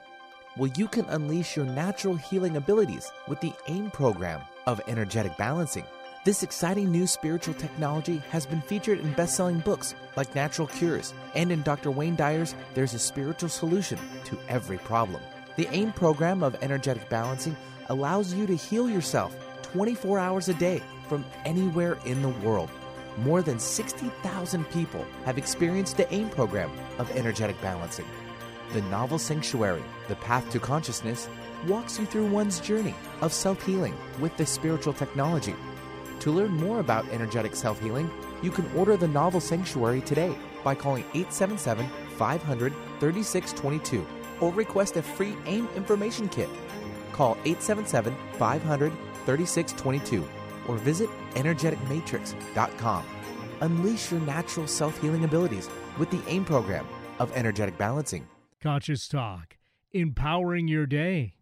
[0.56, 5.84] Well, you can unleash your natural healing abilities with the AIM program of energetic balancing.
[6.23, 11.13] This exciting new spiritual technology has been featured in best selling books like Natural Cures,
[11.34, 11.91] and in Dr.
[11.91, 15.21] Wayne Dyer's There's a Spiritual Solution to Every Problem.
[15.55, 17.55] The AIM program of energetic balancing
[17.87, 22.69] allows you to heal yourself 24 hours a day from anywhere in the world.
[23.19, 28.05] More than 60,000 people have experienced the AIM program of energetic balancing.
[28.73, 31.29] The novel Sanctuary, The Path to Consciousness,
[31.67, 35.55] walks you through one's journey of self healing with this spiritual technology.
[36.19, 40.75] To learn more about energetic self healing, you can order the novel Sanctuary today by
[40.75, 41.87] calling 877
[42.17, 44.05] 500 3622
[44.39, 46.49] or request a free AIM information kit.
[47.11, 48.91] Call 877 500
[49.25, 50.27] 3622
[50.67, 53.05] or visit energeticmatrix.com.
[53.61, 56.85] Unleash your natural self healing abilities with the AIM program
[57.19, 58.27] of energetic balancing.
[58.61, 59.57] Conscious Talk,
[59.93, 61.33] empowering your day.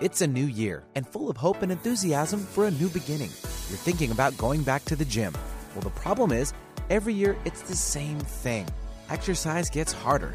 [0.00, 3.30] It's a new year and full of hope and enthusiasm for a new beginning.
[3.68, 5.32] You're thinking about going back to the gym.
[5.74, 6.52] Well, the problem is,
[6.90, 8.66] every year it's the same thing.
[9.08, 10.34] Exercise gets harder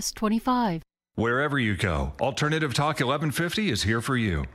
[0.09, 0.81] 25.
[1.15, 4.45] Wherever you go, Alternative Talk 1150 is here for you.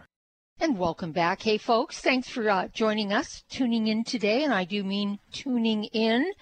[0.59, 1.43] And welcome back.
[1.43, 4.43] Hey, folks, thanks for uh, joining us, tuning in today.
[4.43, 6.33] And I do mean tuning in,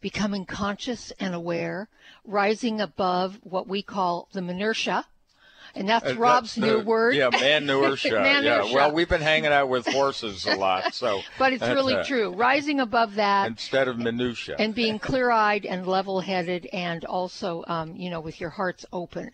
[0.00, 1.88] becoming conscious and aware,
[2.24, 5.04] rising above what we call the minutia
[5.74, 7.14] and that's uh, Rob's new word.
[7.14, 8.10] Yeah, manurtia.
[8.42, 8.72] yeah.
[8.72, 11.20] Well, we've been hanging out with horses a lot, so.
[11.38, 12.32] but it's really uh, true.
[12.32, 18.10] Rising above that instead of minutia, and being clear-eyed and level-headed, and also, um, you
[18.10, 19.30] know, with your hearts open.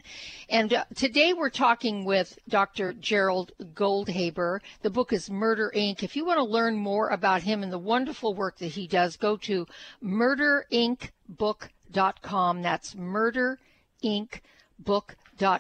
[0.48, 2.92] And uh, today we're talking with Dr.
[2.94, 4.60] Gerald Goldhaber.
[4.82, 6.02] The book is Murder Inc.
[6.02, 9.16] If you want to learn more about him and the wonderful work that he does,
[9.16, 9.66] go to
[10.02, 12.62] murderincbook.com.
[12.62, 13.58] That's Murder
[14.02, 14.40] Inc.
[14.78, 15.16] Book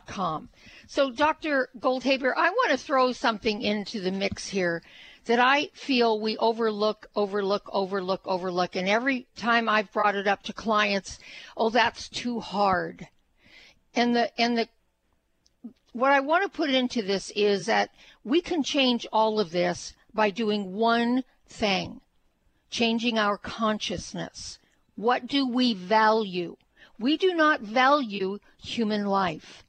[0.06, 0.48] com.
[0.86, 1.68] So, Dr.
[1.78, 4.82] Goldhaber, I want to throw something into the mix here
[5.24, 8.76] that I feel we overlook, overlook, overlook, overlook.
[8.76, 11.18] And every time I've brought it up to clients,
[11.56, 13.08] oh, that's too hard.
[13.94, 14.68] And the, and the,
[15.92, 17.90] what I want to put into this is that
[18.24, 22.00] we can change all of this by doing one thing
[22.70, 24.58] changing our consciousness.
[24.94, 26.56] What do we value?
[26.98, 29.64] We do not value human life.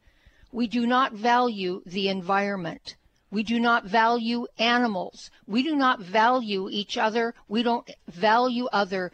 [0.52, 2.96] We do not value the environment.
[3.32, 5.32] We do not value animals.
[5.48, 7.34] We do not value each other.
[7.48, 9.12] We don't value other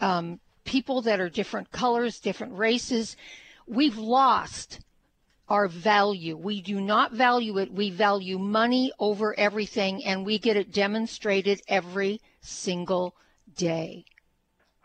[0.00, 3.16] um, people that are different colors, different races.
[3.66, 4.80] We've lost
[5.48, 6.36] our value.
[6.36, 7.72] We do not value it.
[7.72, 13.14] We value money over everything, and we get it demonstrated every single
[13.56, 14.04] day.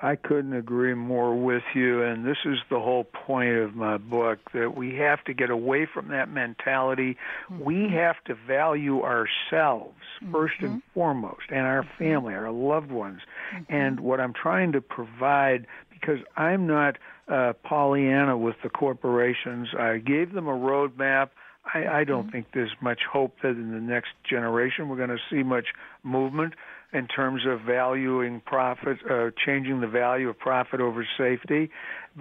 [0.04, 4.40] I couldn't agree more with you, and this is the whole point of my book
[4.54, 7.16] that we have to get away from that mentality.
[7.50, 7.64] Mm-hmm.
[7.64, 10.34] We have to value ourselves mm-hmm.
[10.34, 12.04] first and foremost, and our mm-hmm.
[12.04, 13.22] family, our loved ones.
[13.56, 13.74] Mm-hmm.
[13.74, 16.98] And what I'm trying to provide, because I'm not
[17.30, 21.30] uh, Pollyanna with the corporations, I gave them a roadmap.
[21.74, 22.32] I, I don't mm-hmm.
[22.32, 25.68] think there's much hope that in the next generation we're going to see much
[26.04, 26.56] movement
[26.94, 31.70] in terms of valuing profit, uh, changing the value of profit over safety.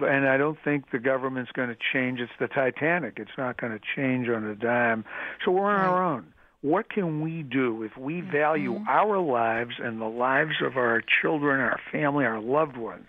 [0.01, 2.19] And I don't think the government's going to change.
[2.19, 3.13] It's the Titanic.
[3.17, 5.05] It's not going to change on a dime.
[5.45, 6.33] So we're on our own.
[6.61, 8.87] What can we do if we value mm-hmm.
[8.87, 13.07] our lives and the lives of our children, our family, our loved ones?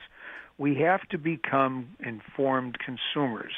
[0.58, 3.52] We have to become informed consumers.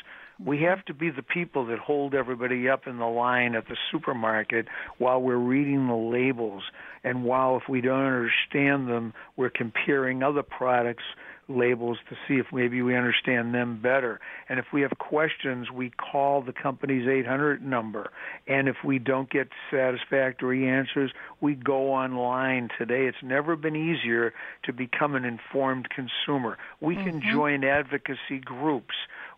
[0.44, 3.76] We have to be the people that hold everybody up in the line at the
[3.90, 4.66] supermarket
[4.98, 6.62] while we're reading the labels.
[7.02, 11.04] And while if we don't understand them, we're comparing other products
[11.48, 14.20] labels to see if maybe we understand them better.
[14.48, 18.10] And if we have questions, we call the company's 800 number.
[18.46, 22.68] And if we don't get satisfactory answers, we go online.
[22.78, 24.34] Today, it's never been easier
[24.64, 26.58] to become an informed consumer.
[26.80, 27.32] We can mm-hmm.
[27.32, 28.94] join advocacy groups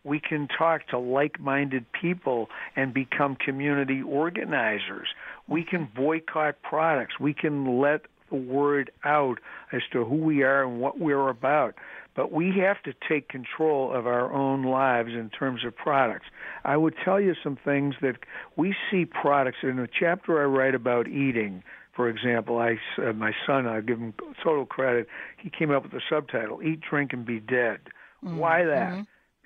[0.08, 5.08] we can talk to like minded people and become community organizers.
[5.46, 7.20] We can boycott products.
[7.20, 9.38] We can let the word out
[9.72, 11.74] as to who we are and what we're about.
[12.14, 16.26] But we have to take control of our own lives in terms of products.
[16.64, 18.16] I would tell you some things that
[18.56, 21.62] we see products in a chapter I write about eating.
[21.94, 25.06] For example, I, uh, my son, I give him total credit.
[25.36, 27.80] He came up with the subtitle: "Eat, Drink, and Be Dead."
[28.24, 28.36] Mm-hmm.
[28.36, 28.92] Why that?
[28.92, 29.02] Mm-hmm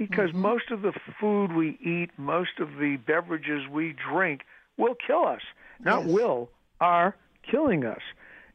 [0.09, 0.42] because mm-hmm.
[0.42, 4.42] most of the food we eat, most of the beverages we drink
[4.76, 5.42] will kill us.
[5.80, 6.14] Not yes.
[6.14, 6.48] will,
[6.80, 7.16] are
[7.48, 8.00] killing us.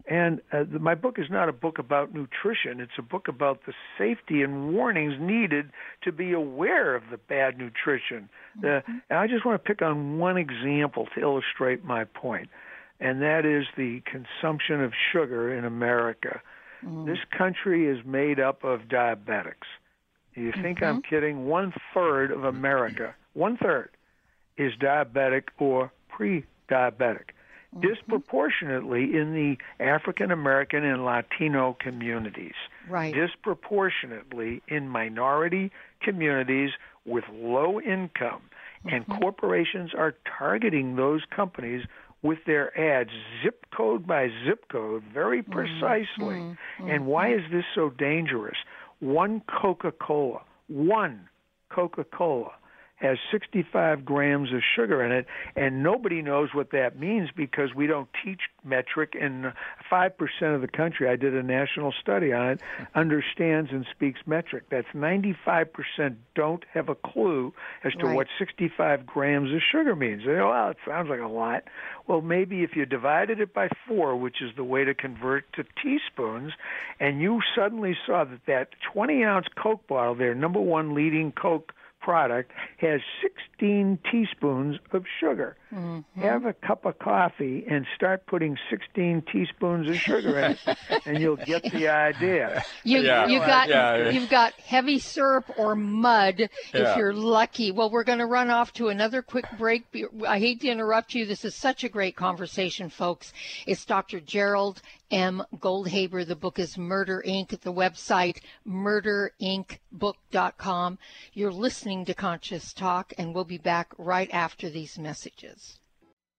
[0.10, 2.80] And uh, the, my book is not a book about nutrition.
[2.80, 5.72] It's a book about the safety and warnings needed
[6.04, 8.30] to be aware of the bad nutrition.
[8.60, 8.98] Uh, mm-hmm.
[9.10, 12.50] And I just want to pick on one example to illustrate my point,
[13.00, 16.42] and that is the consumption of sugar in America.
[16.86, 17.06] Mm-hmm.
[17.06, 19.68] This country is made up of diabetics.
[20.38, 20.98] You think mm-hmm.
[20.98, 21.48] I'm kidding?
[21.48, 23.90] One third of America, one third,
[24.58, 27.32] is diabetic or pre diabetic.
[27.76, 27.82] Mm-hmm.
[27.82, 32.54] Disproportionately in the African American and Latino communities.
[32.88, 33.14] Right.
[33.14, 35.72] Disproportionately in minority
[36.02, 36.70] communities
[37.06, 38.44] with low income.
[38.86, 38.90] Mm-hmm.
[38.90, 41.86] And corporations are targeting those companies
[42.22, 43.10] with their ads,
[43.44, 45.52] zip code by zip code, very mm-hmm.
[45.52, 46.36] precisely.
[46.36, 46.90] Mm-hmm.
[46.90, 48.58] And why is this so dangerous?
[49.00, 51.30] One Coca Cola, one
[51.70, 52.52] Coca Cola
[52.98, 55.26] has 65 grams of sugar in it,
[55.56, 59.14] and nobody knows what that means because we don't teach metric.
[59.20, 59.54] And
[59.92, 62.62] 5% of the country, I did a national study on it,
[62.96, 64.64] understands and speaks metric.
[64.70, 68.16] That's 95% don't have a clue as to Right.
[68.16, 70.24] what 65 grams of sugar means.
[70.26, 71.64] They go, well, it sounds like a lot.
[72.08, 75.66] Well, maybe if you divided it by four, which is the way to convert to
[75.84, 76.54] teaspoons,
[77.00, 81.74] and you suddenly saw that that 20 ounce Coke bottle, their number one leading Coke
[82.08, 85.58] product, has 16 teaspoons of sugar.
[85.74, 86.22] Mm-hmm.
[86.22, 90.60] Have a cup of coffee and start putting 16 teaspoons of sugar in it,
[91.06, 92.64] and you'll get the idea.
[92.84, 93.28] You Yeah.
[93.28, 94.10] you got Yeah.
[94.10, 97.72] you've got heavy syrup or mud if you're lucky.
[97.72, 99.84] Well, we're going to run off to another quick break.
[100.26, 101.26] I hate to interrupt you.
[101.26, 103.34] This is such a great conversation, folks.
[103.66, 104.22] It's Dr.
[104.22, 105.44] Gerald M.
[105.58, 106.26] Goldhaber.
[106.26, 107.52] The book is Murder Inc.
[107.52, 108.38] At the website
[108.68, 110.98] murderincbook.com.
[111.34, 115.57] You're listening to Conscious Talk, and we'll be back right after these messages.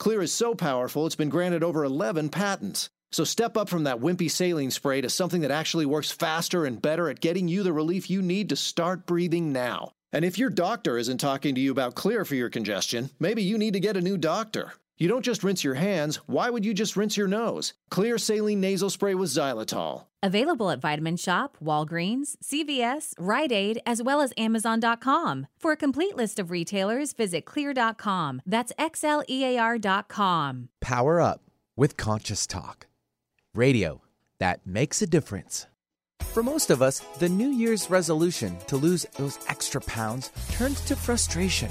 [0.00, 2.90] Xlear is so powerful, it's been granted over 11 patents.
[3.12, 6.82] So step up from that wimpy saline spray to something that actually works faster and
[6.82, 9.92] better at getting you the relief you need to start breathing now.
[10.12, 13.56] And if your doctor isn't talking to you about Xlear for your congestion, maybe you
[13.56, 14.72] need to get a new doctor.
[14.96, 17.74] You don't just rinse your hands, why would you just rinse your nose?
[17.90, 20.04] Xlear saline nasal spray with xylitol.
[20.22, 25.48] Available at Vitamin Shoppe, Walgreens, CVS, Rite Aid, as well as Amazon.com.
[25.58, 28.42] For a complete list of retailers, visit xlear.com.
[28.46, 30.68] That's X L E A R.com.
[30.80, 31.42] Power up
[31.76, 32.86] with Conscious Talk.
[33.54, 34.00] Radio
[34.38, 35.66] that makes a difference.
[36.20, 40.96] For most of us, the New Year's resolution to lose those extra pounds turns to
[40.96, 41.70] frustration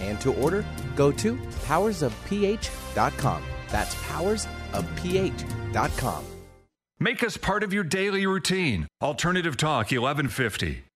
[0.00, 0.64] and to order,
[0.96, 1.36] go to
[1.66, 3.42] powersofph.com.
[3.68, 6.24] That's powersofph.com.
[7.02, 8.86] Make us part of your daily routine.
[9.00, 10.89] Alternative Talk 1150.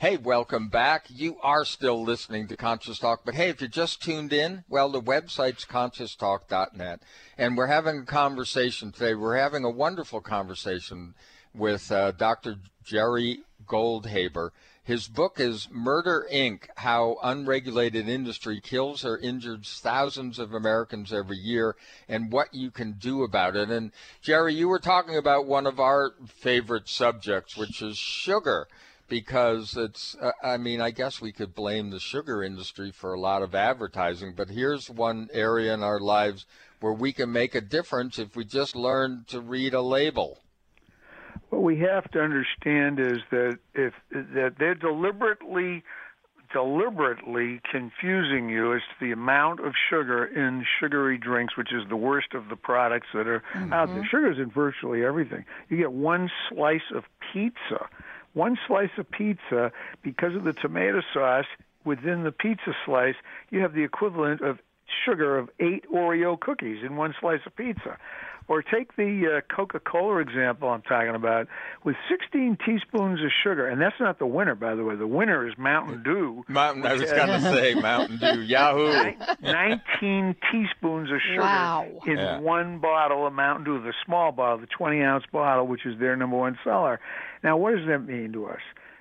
[0.00, 1.06] Hey, welcome back.
[1.08, 4.88] You are still listening to Conscious Talk, but hey, if you just tuned in, well,
[4.90, 7.02] the website's conscioustalk.net,
[7.36, 9.16] and we're having a conversation today.
[9.16, 11.14] We're having a wonderful conversation
[11.52, 12.58] with uh, Dr.
[12.84, 14.50] Jerry Goldhaber.
[14.84, 16.68] His book is Murder Inc.
[16.76, 21.74] How Unregulated Industry Kills or Injures Thousands of Americans Every Year
[22.08, 23.68] and What You Can Do About It.
[23.68, 23.90] And
[24.22, 28.68] Jerry, you were talking about one of our favorite subjects, which is sugar
[29.08, 33.20] because it's uh, i mean i guess we could blame the sugar industry for a
[33.20, 36.46] lot of advertising but here's one area in our lives
[36.80, 40.38] where we can make a difference if we just learn to read a label
[41.50, 45.82] What we have to understand is that if that they're deliberately
[46.52, 51.96] deliberately confusing you as to the amount of sugar in sugary drinks, which is the
[51.96, 53.42] worst of the products that are
[53.72, 54.04] out there.
[54.10, 55.44] Sugar's in virtually everything.
[55.68, 57.88] You get one slice of pizza,
[58.34, 59.72] one slice of pizza
[60.02, 61.46] because of the tomato sauce
[61.84, 63.14] within the pizza slice,
[63.50, 64.58] you have the equivalent of
[65.04, 67.98] sugar of eight Oreo cookies in one slice of pizza.
[68.48, 71.48] Or take the uh, Coca Cola example I'm talking about
[71.84, 74.96] with 16 teaspoons of sugar, and that's not the winner, by the way.
[74.96, 76.44] The winner is Mountain Dew.
[76.48, 81.86] mountain i was going to say mountain dew yahoo 19 teaspoons of sugar Wow.
[82.06, 82.40] in Yeah.
[82.40, 86.16] one bottle of Mountain Dew, the small bottle, the 20 ounce bottle, which is their
[86.16, 87.00] number one seller.
[87.42, 88.60] Now, what does that mean to us?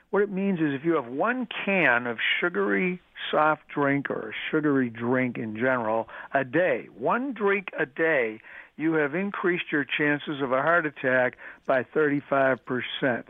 [0.09, 4.33] What it means is if you have one can of sugary soft drink or a
[4.49, 8.39] sugary drink in general a day, one drink a day,
[8.77, 13.23] you have increased your chances of a heart attack by 35%.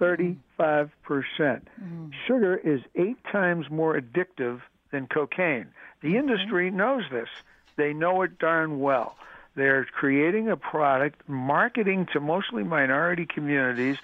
[0.00, 0.38] 35%.
[0.60, 5.68] mm Sugar is eight times more addictive than cocaine.
[6.02, 6.16] The mm-hmm.
[6.18, 7.28] industry knows this.
[7.76, 9.16] They know it darn well.
[9.54, 13.96] They're creating a product, marketing to mostly minority communities,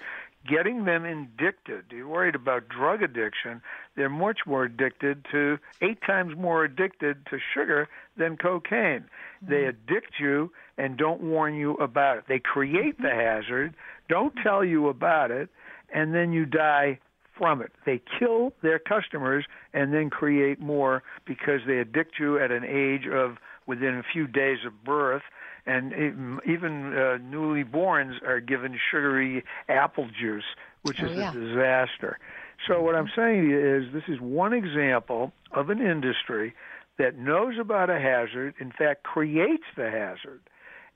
[0.47, 1.85] getting them addicted.
[1.91, 3.61] You're worried about drug addiction.
[3.95, 7.87] They're much more addicted to, eight times more addicted to sugar
[8.17, 9.05] than cocaine.
[9.05, 9.49] Mm-hmm.
[9.49, 12.25] They addict you and don't warn you about it.
[12.27, 13.73] They create the hazard,
[14.09, 15.49] don't tell you about it,
[15.93, 16.99] and then you die
[17.37, 17.71] from it.
[17.85, 23.07] They kill their customers and then create more because they addict you at an age
[23.11, 25.23] of within a few days of birth
[25.65, 25.93] and
[26.45, 30.43] even uh, newly borns are given sugary apple juice,
[30.83, 31.31] which oh, is yeah.
[31.31, 32.19] a disaster.
[32.67, 36.53] So what I'm saying to you is this is one example of an industry
[36.97, 40.41] that knows about a hazard, in fact creates the hazard,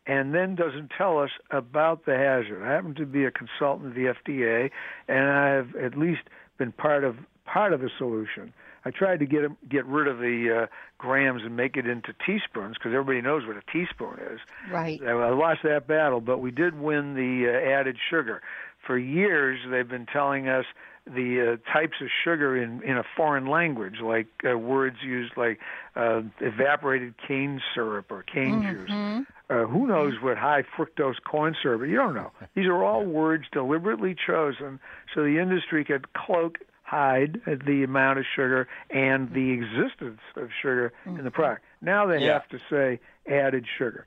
[0.09, 2.63] and then doesn't tell us about the hazard.
[2.63, 4.71] I happen to be a consultant of the FDA,
[5.07, 6.21] and I have at least
[6.57, 8.51] been part of part of the solution.
[8.83, 12.75] I tried to get get rid of the uh, grams and make it into teaspoons
[12.75, 14.39] because everybody knows what a teaspoon is.
[14.71, 14.99] Right.
[15.05, 18.41] I lost that battle, but we did win the uh, added sugar.
[18.87, 20.65] For years, they've been telling us
[21.13, 25.59] the uh, types of sugar in in a foreign language, like uh, words used like
[25.95, 29.17] uh, evaporated cane syrup or cane mm-hmm.
[29.17, 29.27] juice.
[29.49, 31.81] Uh, who knows what high fructose corn syrup?
[31.81, 32.31] You don't know.
[32.55, 34.79] These are all words deliberately chosen
[35.13, 40.91] so the industry could cloak hide the amount of sugar and the existence of sugar
[41.01, 41.17] mm-hmm.
[41.17, 41.35] in the mm-hmm.
[41.35, 41.63] product.
[41.81, 42.33] Now they yeah.
[42.33, 42.99] have to say
[43.31, 44.05] added sugar.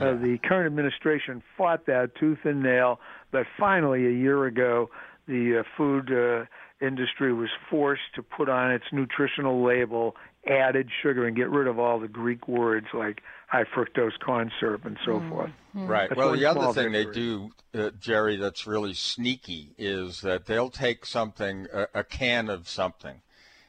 [0.00, 0.10] Uh, yeah.
[0.10, 3.00] Uh, the current administration fought that tooth and nail,
[3.30, 4.90] but finally, a year ago,
[5.26, 6.44] the uh, food uh,
[6.84, 10.16] industry was forced to put on its nutritional label
[10.46, 14.84] added sugar and get rid of all the Greek words like high fructose corn syrup
[14.84, 15.30] and so mm-hmm.
[15.30, 15.50] forth.
[15.74, 16.08] Right.
[16.08, 17.04] That's well, the other thing victory.
[17.04, 22.50] they do, uh, Jerry, that's really sneaky is that they'll take something, a, a can
[22.50, 23.22] of something,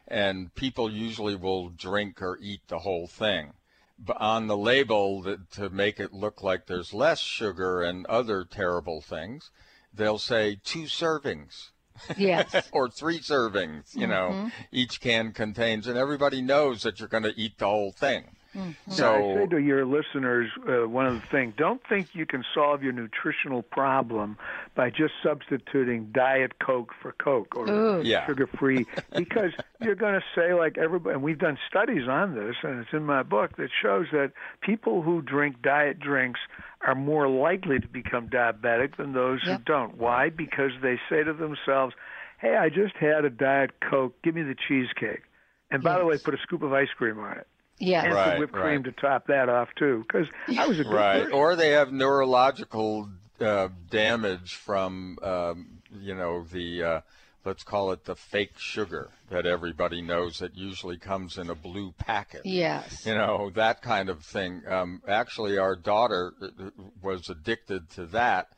[0.08, 3.54] and people usually will drink or eat the whole thing.
[3.99, 8.43] But on the label, that, to make it look like there's less sugar and other
[8.43, 9.51] terrible things,
[9.94, 11.72] they'll say two servings
[12.18, 12.70] Yes.
[12.72, 14.10] or three servings, you mm-hmm.
[14.10, 18.36] know, each can contains, and everybody knows that you're going to eat the whole thing.
[18.56, 18.91] Mm-hmm.
[18.91, 22.44] So I say to your listeners, uh, one of the things: don't think you can
[22.54, 24.38] solve your nutritional problem
[24.76, 28.28] by just substituting Diet Coke for Coke or yeah.
[28.28, 28.86] sugar-free,
[29.16, 31.16] because you're going to say like everybody.
[31.16, 35.02] And we've done studies on this, and it's in my book that shows that people
[35.02, 36.39] who drink diet drinks
[36.86, 39.60] are more likely to become diabetic than those yep.
[39.60, 39.98] who don't.
[39.98, 40.30] Why?
[40.30, 41.96] Because they say to themselves,
[42.40, 44.22] "Hey, I just had a diet coke.
[44.22, 45.24] Give me the cheesecake."
[45.72, 46.00] And by yes.
[46.00, 47.48] the way, put a scoop of ice cream on it.
[47.80, 48.64] Yeah, and right, some whipped right.
[48.64, 50.06] cream to top that off too.
[50.08, 50.28] Because
[50.58, 51.34] I was a good right, person.
[51.34, 53.10] or they have neurological
[53.40, 57.02] uh, damage from um, you know the uh,
[57.46, 61.91] let's call it the fake sugar that everybody knows that usually comes in a blue
[61.91, 62.41] packet.
[62.46, 63.06] Yes.
[63.06, 64.62] You know, that kind of thing.
[64.68, 66.70] Um, actually, our daughter uh, uh,
[67.02, 68.50] was addicted to that,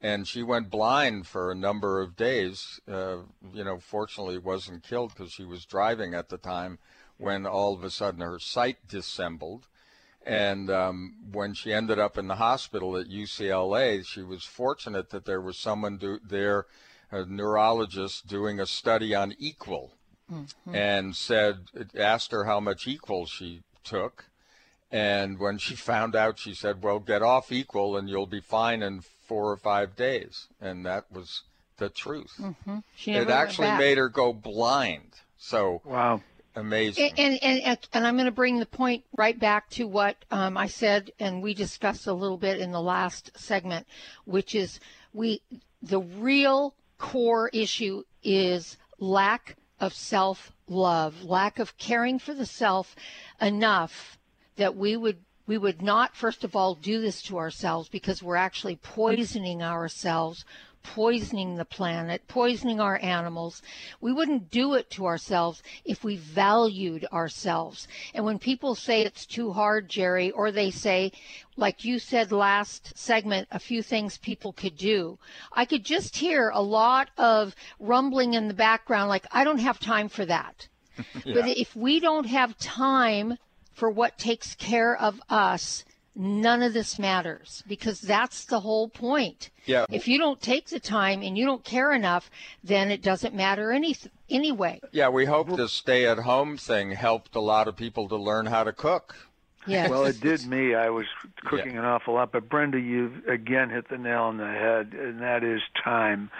[0.00, 2.80] and she went blind for a number of days.
[2.90, 3.18] Uh,
[3.52, 6.78] you know, fortunately, wasn't killed because she was driving at the time
[7.18, 9.68] when all of a sudden her sight dissembled.
[10.24, 15.24] And um, when she ended up in the hospital at UCLA, she was fortunate that
[15.24, 16.66] there was someone do, there
[17.12, 19.92] a neurologist doing a study on equal
[20.32, 20.74] mm-hmm.
[20.74, 21.58] and said
[21.96, 24.24] asked her how much equal she took.
[24.90, 28.82] And when she found out she said well get off equal and you'll be fine
[28.82, 30.48] in four or five days.
[30.60, 31.42] And that was
[31.76, 32.34] the truth.
[32.40, 32.78] Mm-hmm.
[33.06, 35.12] it actually made her go blind.
[35.36, 36.22] So wow.
[36.56, 37.12] amazing.
[37.18, 40.56] And and and, and i'm going to bring the point right back to what um,
[40.56, 43.86] i said and we discussed a little bit in the last segment
[44.24, 44.78] which is
[45.12, 45.42] we
[45.82, 52.94] the real core issue is lack of self love, lack of caring for the self
[53.40, 54.16] enough
[54.56, 58.36] that we would we would not first of all do this to ourselves because we're
[58.36, 60.44] actually poisoning ourselves
[60.82, 63.62] poisoning the planet, poisoning our animals.
[64.00, 67.88] We wouldn't do it to ourselves if we valued ourselves.
[68.14, 71.12] And when people say it's too hard, Jerry, or they say,
[71.56, 75.18] like you said last segment, a few things people could do,
[75.52, 79.78] I could just hear a lot of rumbling in the background, like, I don't have
[79.78, 80.68] time for that.
[81.24, 81.34] yeah.
[81.34, 83.38] But if we don't have time
[83.72, 89.50] for what takes care of us, none of this matters because that's the whole point.
[89.64, 89.86] Yeah.
[89.90, 92.30] If you don't take the time and you don't care enough,
[92.62, 93.96] then it doesn't matter any
[94.28, 94.80] anyway.
[94.90, 98.72] Yeah, we hope the stay-at-home thing helped a lot of people to learn how to
[98.72, 99.14] cook.
[99.66, 99.88] Yeah.
[99.88, 100.74] Well, it did me.
[100.74, 101.06] I was
[101.44, 101.80] cooking yeah.
[101.80, 105.44] an awful lot, but Brenda, you again hit the nail on the head, and that
[105.44, 106.30] is time.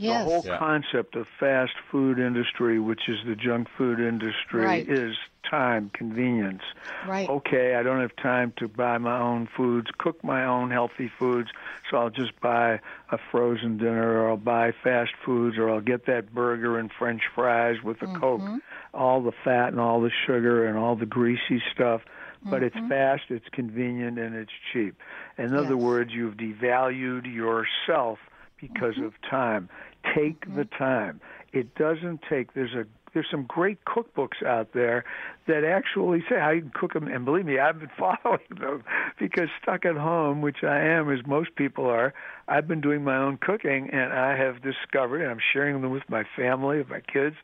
[0.00, 0.24] Yes.
[0.24, 0.56] The whole Yeah.
[0.56, 4.88] concept of fast food industry, which is the junk food industry, Right.
[4.88, 6.62] is time, convenience.
[7.06, 7.28] Right.
[7.28, 11.50] Okay, I don't have time to buy my own foods, cook my own healthy foods,
[11.90, 12.80] so I'll just buy
[13.10, 17.22] a frozen dinner or I'll buy fast foods or I'll get that burger and french
[17.34, 18.20] fries with a mm-hmm.
[18.20, 18.62] Coke.
[18.94, 22.02] All the fat and all the sugar and all the greasy stuff.
[22.42, 22.88] But it's mm-hmm.
[22.88, 24.94] fast, it's convenient, and it's cheap.
[25.36, 28.18] In other words, you've devalued yourself
[28.60, 29.04] because mm-hmm.
[29.04, 29.68] of time.
[30.14, 30.82] Take the mm-hmm.
[30.82, 31.20] time.
[31.52, 32.54] It doesn't take.
[32.54, 35.04] There's a there's some great cookbooks out there
[35.46, 37.08] that actually say how you can cook them.
[37.08, 38.84] And believe me, I've been following them
[39.18, 42.14] because stuck at home, which I am, as most people are,
[42.48, 46.08] I've been doing my own cooking, and I have discovered, and I'm sharing them with
[46.08, 47.36] my family, with my kids,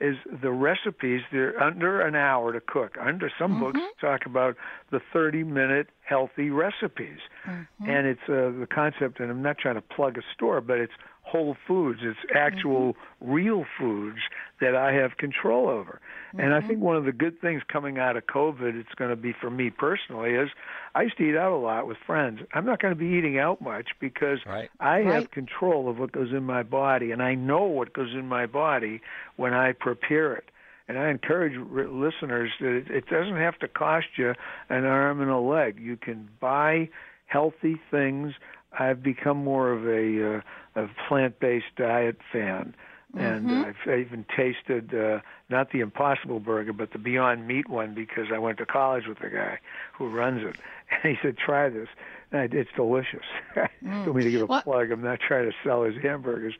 [0.00, 1.22] is the recipes.
[1.32, 2.96] They're under an hour to cook.
[3.00, 4.06] Under some books mm-hmm.
[4.06, 4.56] talk about
[4.90, 7.90] the 30 minute healthy recipes, mm-hmm.
[7.90, 9.20] and it's uh, the concept.
[9.20, 10.92] And I'm not trying to plug a store, but it's
[11.22, 12.00] whole foods.
[12.02, 13.32] It's actual mm-hmm.
[13.32, 14.18] real foods
[14.60, 16.00] that I have control over.
[16.36, 16.80] And I think mm-hmm.
[16.82, 19.70] one of the good things coming out of COVID, it's going to be for me
[19.70, 20.50] personally, is
[20.94, 22.40] I used to eat out a lot with friends.
[22.52, 24.68] I'm not going to be eating out much because Right.
[24.80, 28.26] I have control of what goes in my body, and I know what goes in
[28.28, 29.00] my body
[29.36, 30.50] when I prepare it.
[30.86, 34.34] And I encourage listeners that it, it doesn't have to cost you
[34.68, 35.80] an arm and a leg.
[35.80, 36.90] You can buy
[37.26, 38.34] healthy things.
[38.78, 40.36] I've become more of a,
[40.76, 42.74] uh, a plant-based diet fan,
[43.16, 48.26] and I've even tasted uh, not the Impossible Burger, but the Beyond Meat one because
[48.34, 49.58] I went to college with the guy
[49.96, 50.56] who runs it,
[50.90, 51.88] and he said, "Try this."
[52.32, 53.24] And I, it's delicious.
[53.84, 54.90] Don't mean to give a What- plug.
[54.90, 56.54] I'm not trying to sell his hamburgers,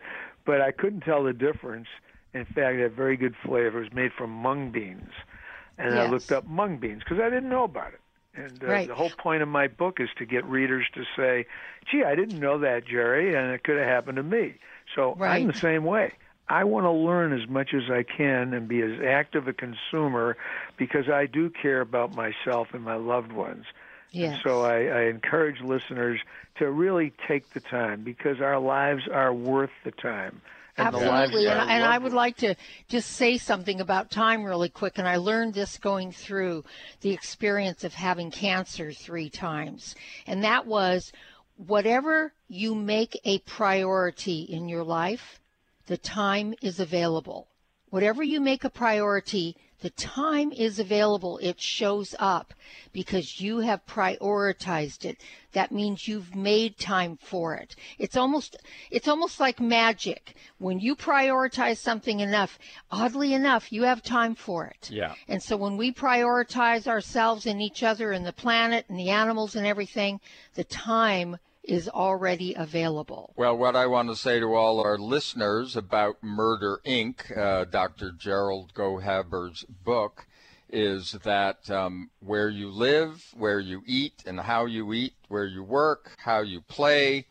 [0.47, 1.89] but I couldn't tell the difference.
[2.35, 3.78] In fact, it had very good flavor.
[3.78, 5.11] It was made from mung beans,
[5.78, 8.01] and I looked up mung beans because I didn't know about it.
[8.37, 8.89] And uh, Right.
[8.89, 11.47] the whole point of my book is to get readers to say,
[11.91, 14.55] "Gee, I didn't know that, Jerry, and it could have happened to me."
[14.95, 16.12] So I'm the same way.
[16.49, 20.37] I want to learn as much as I can and be as active a consumer
[20.76, 23.64] because I do care about myself and my loved ones.
[24.11, 24.35] Yes.
[24.35, 26.20] And so I, I encourage listeners
[26.57, 30.43] to really take the time because our lives are worth the time.
[30.77, 31.47] And Absolutely.
[31.47, 32.57] And, and I would like to
[32.89, 34.99] just say something about time really quick.
[34.99, 36.64] And I learned this going through
[37.01, 39.95] the experience of having cancer three times.
[40.27, 41.12] And that was
[41.57, 45.41] whatever you make a priority in your life,
[45.87, 47.47] the time is available.
[47.91, 51.37] Whatever you make a priority, the time is available.
[51.43, 52.55] It shows up
[52.95, 55.18] because you have prioritized it.
[55.53, 57.76] That means you've made time for it.
[57.99, 58.57] It's almost
[58.91, 60.37] it's almost like magic.
[60.57, 62.59] When you prioritize something enough,
[62.91, 64.89] oddly enough, you have time for it.
[64.91, 65.16] Yeah.
[65.28, 69.55] And so when we prioritize ourselves and each other and the planet and the animals
[69.55, 70.18] and everything,
[70.55, 73.33] the time is already available.
[73.37, 78.12] Well, what I want to say to all our listeners about Murder Inc., uh, Dr.
[78.12, 80.27] Gerald Goldhaber's book,
[80.69, 85.62] is that um, where you live, where you eat, and how you eat, where you
[85.62, 87.27] work, how you play,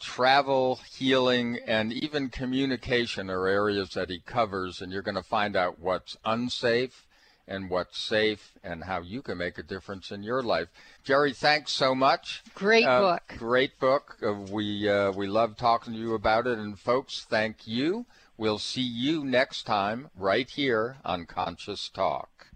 [0.00, 5.54] travel, healing, and even communication are areas that he covers, and you're going to find
[5.54, 7.06] out what's unsafe
[7.48, 10.68] and what's safe and how you can make a difference in your life.
[11.04, 12.42] Jerry, thanks so much.
[12.54, 13.34] Great Uh, book.
[13.38, 14.16] Great book.
[14.22, 16.58] Uh, we uh, we love talking to you about it.
[16.58, 18.06] And folks, thank you.
[18.36, 22.51] We'll see you next time right here on Conscious Talk.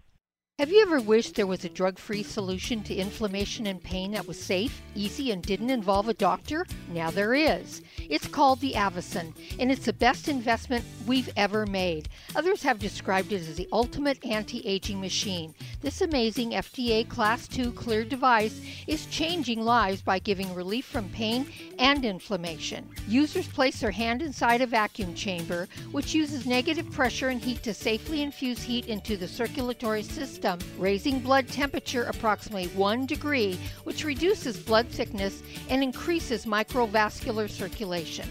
[0.59, 4.27] Have you ever wished there was a drug free solution to inflammation and pain that
[4.27, 6.65] was safe, easy, and didn't involve a doctor?
[6.91, 7.83] Now there is.
[8.09, 12.09] It's called the Avacen, and it's the best investment we've ever made.
[12.35, 15.53] Others have described it as the ultimate anti aging machine.
[15.79, 21.45] This amazing FDA Class II cleared device is changing lives by giving relief from pain
[21.77, 22.89] and inflammation.
[23.07, 27.75] Users place their hand inside a vacuum chamber, which uses negative pressure and heat to
[27.75, 34.57] safely infuse heat into the circulatory system, raising blood temperature approximately 1 degree, which reduces
[34.57, 38.27] blood thickness and increases microvascular circulation.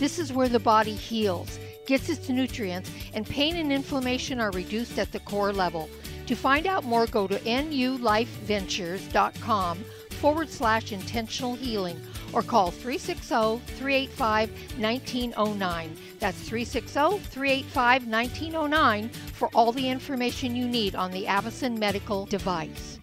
[0.00, 4.98] This is where the body heals, gets its nutrients, and pain and inflammation are reduced
[4.98, 5.88] at the core level.
[6.28, 9.78] To find out more, go to nulifeventures.com
[10.10, 11.98] forward slash intentional healing
[12.34, 15.96] or call 360 385 1909.
[16.20, 22.98] That's 360 385 1909 for all the information you need on the Avacen medical device.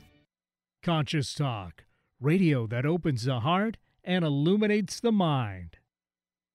[0.84, 1.86] Conscious Talk,
[2.20, 5.78] radio that opens the heart and illuminates the mind.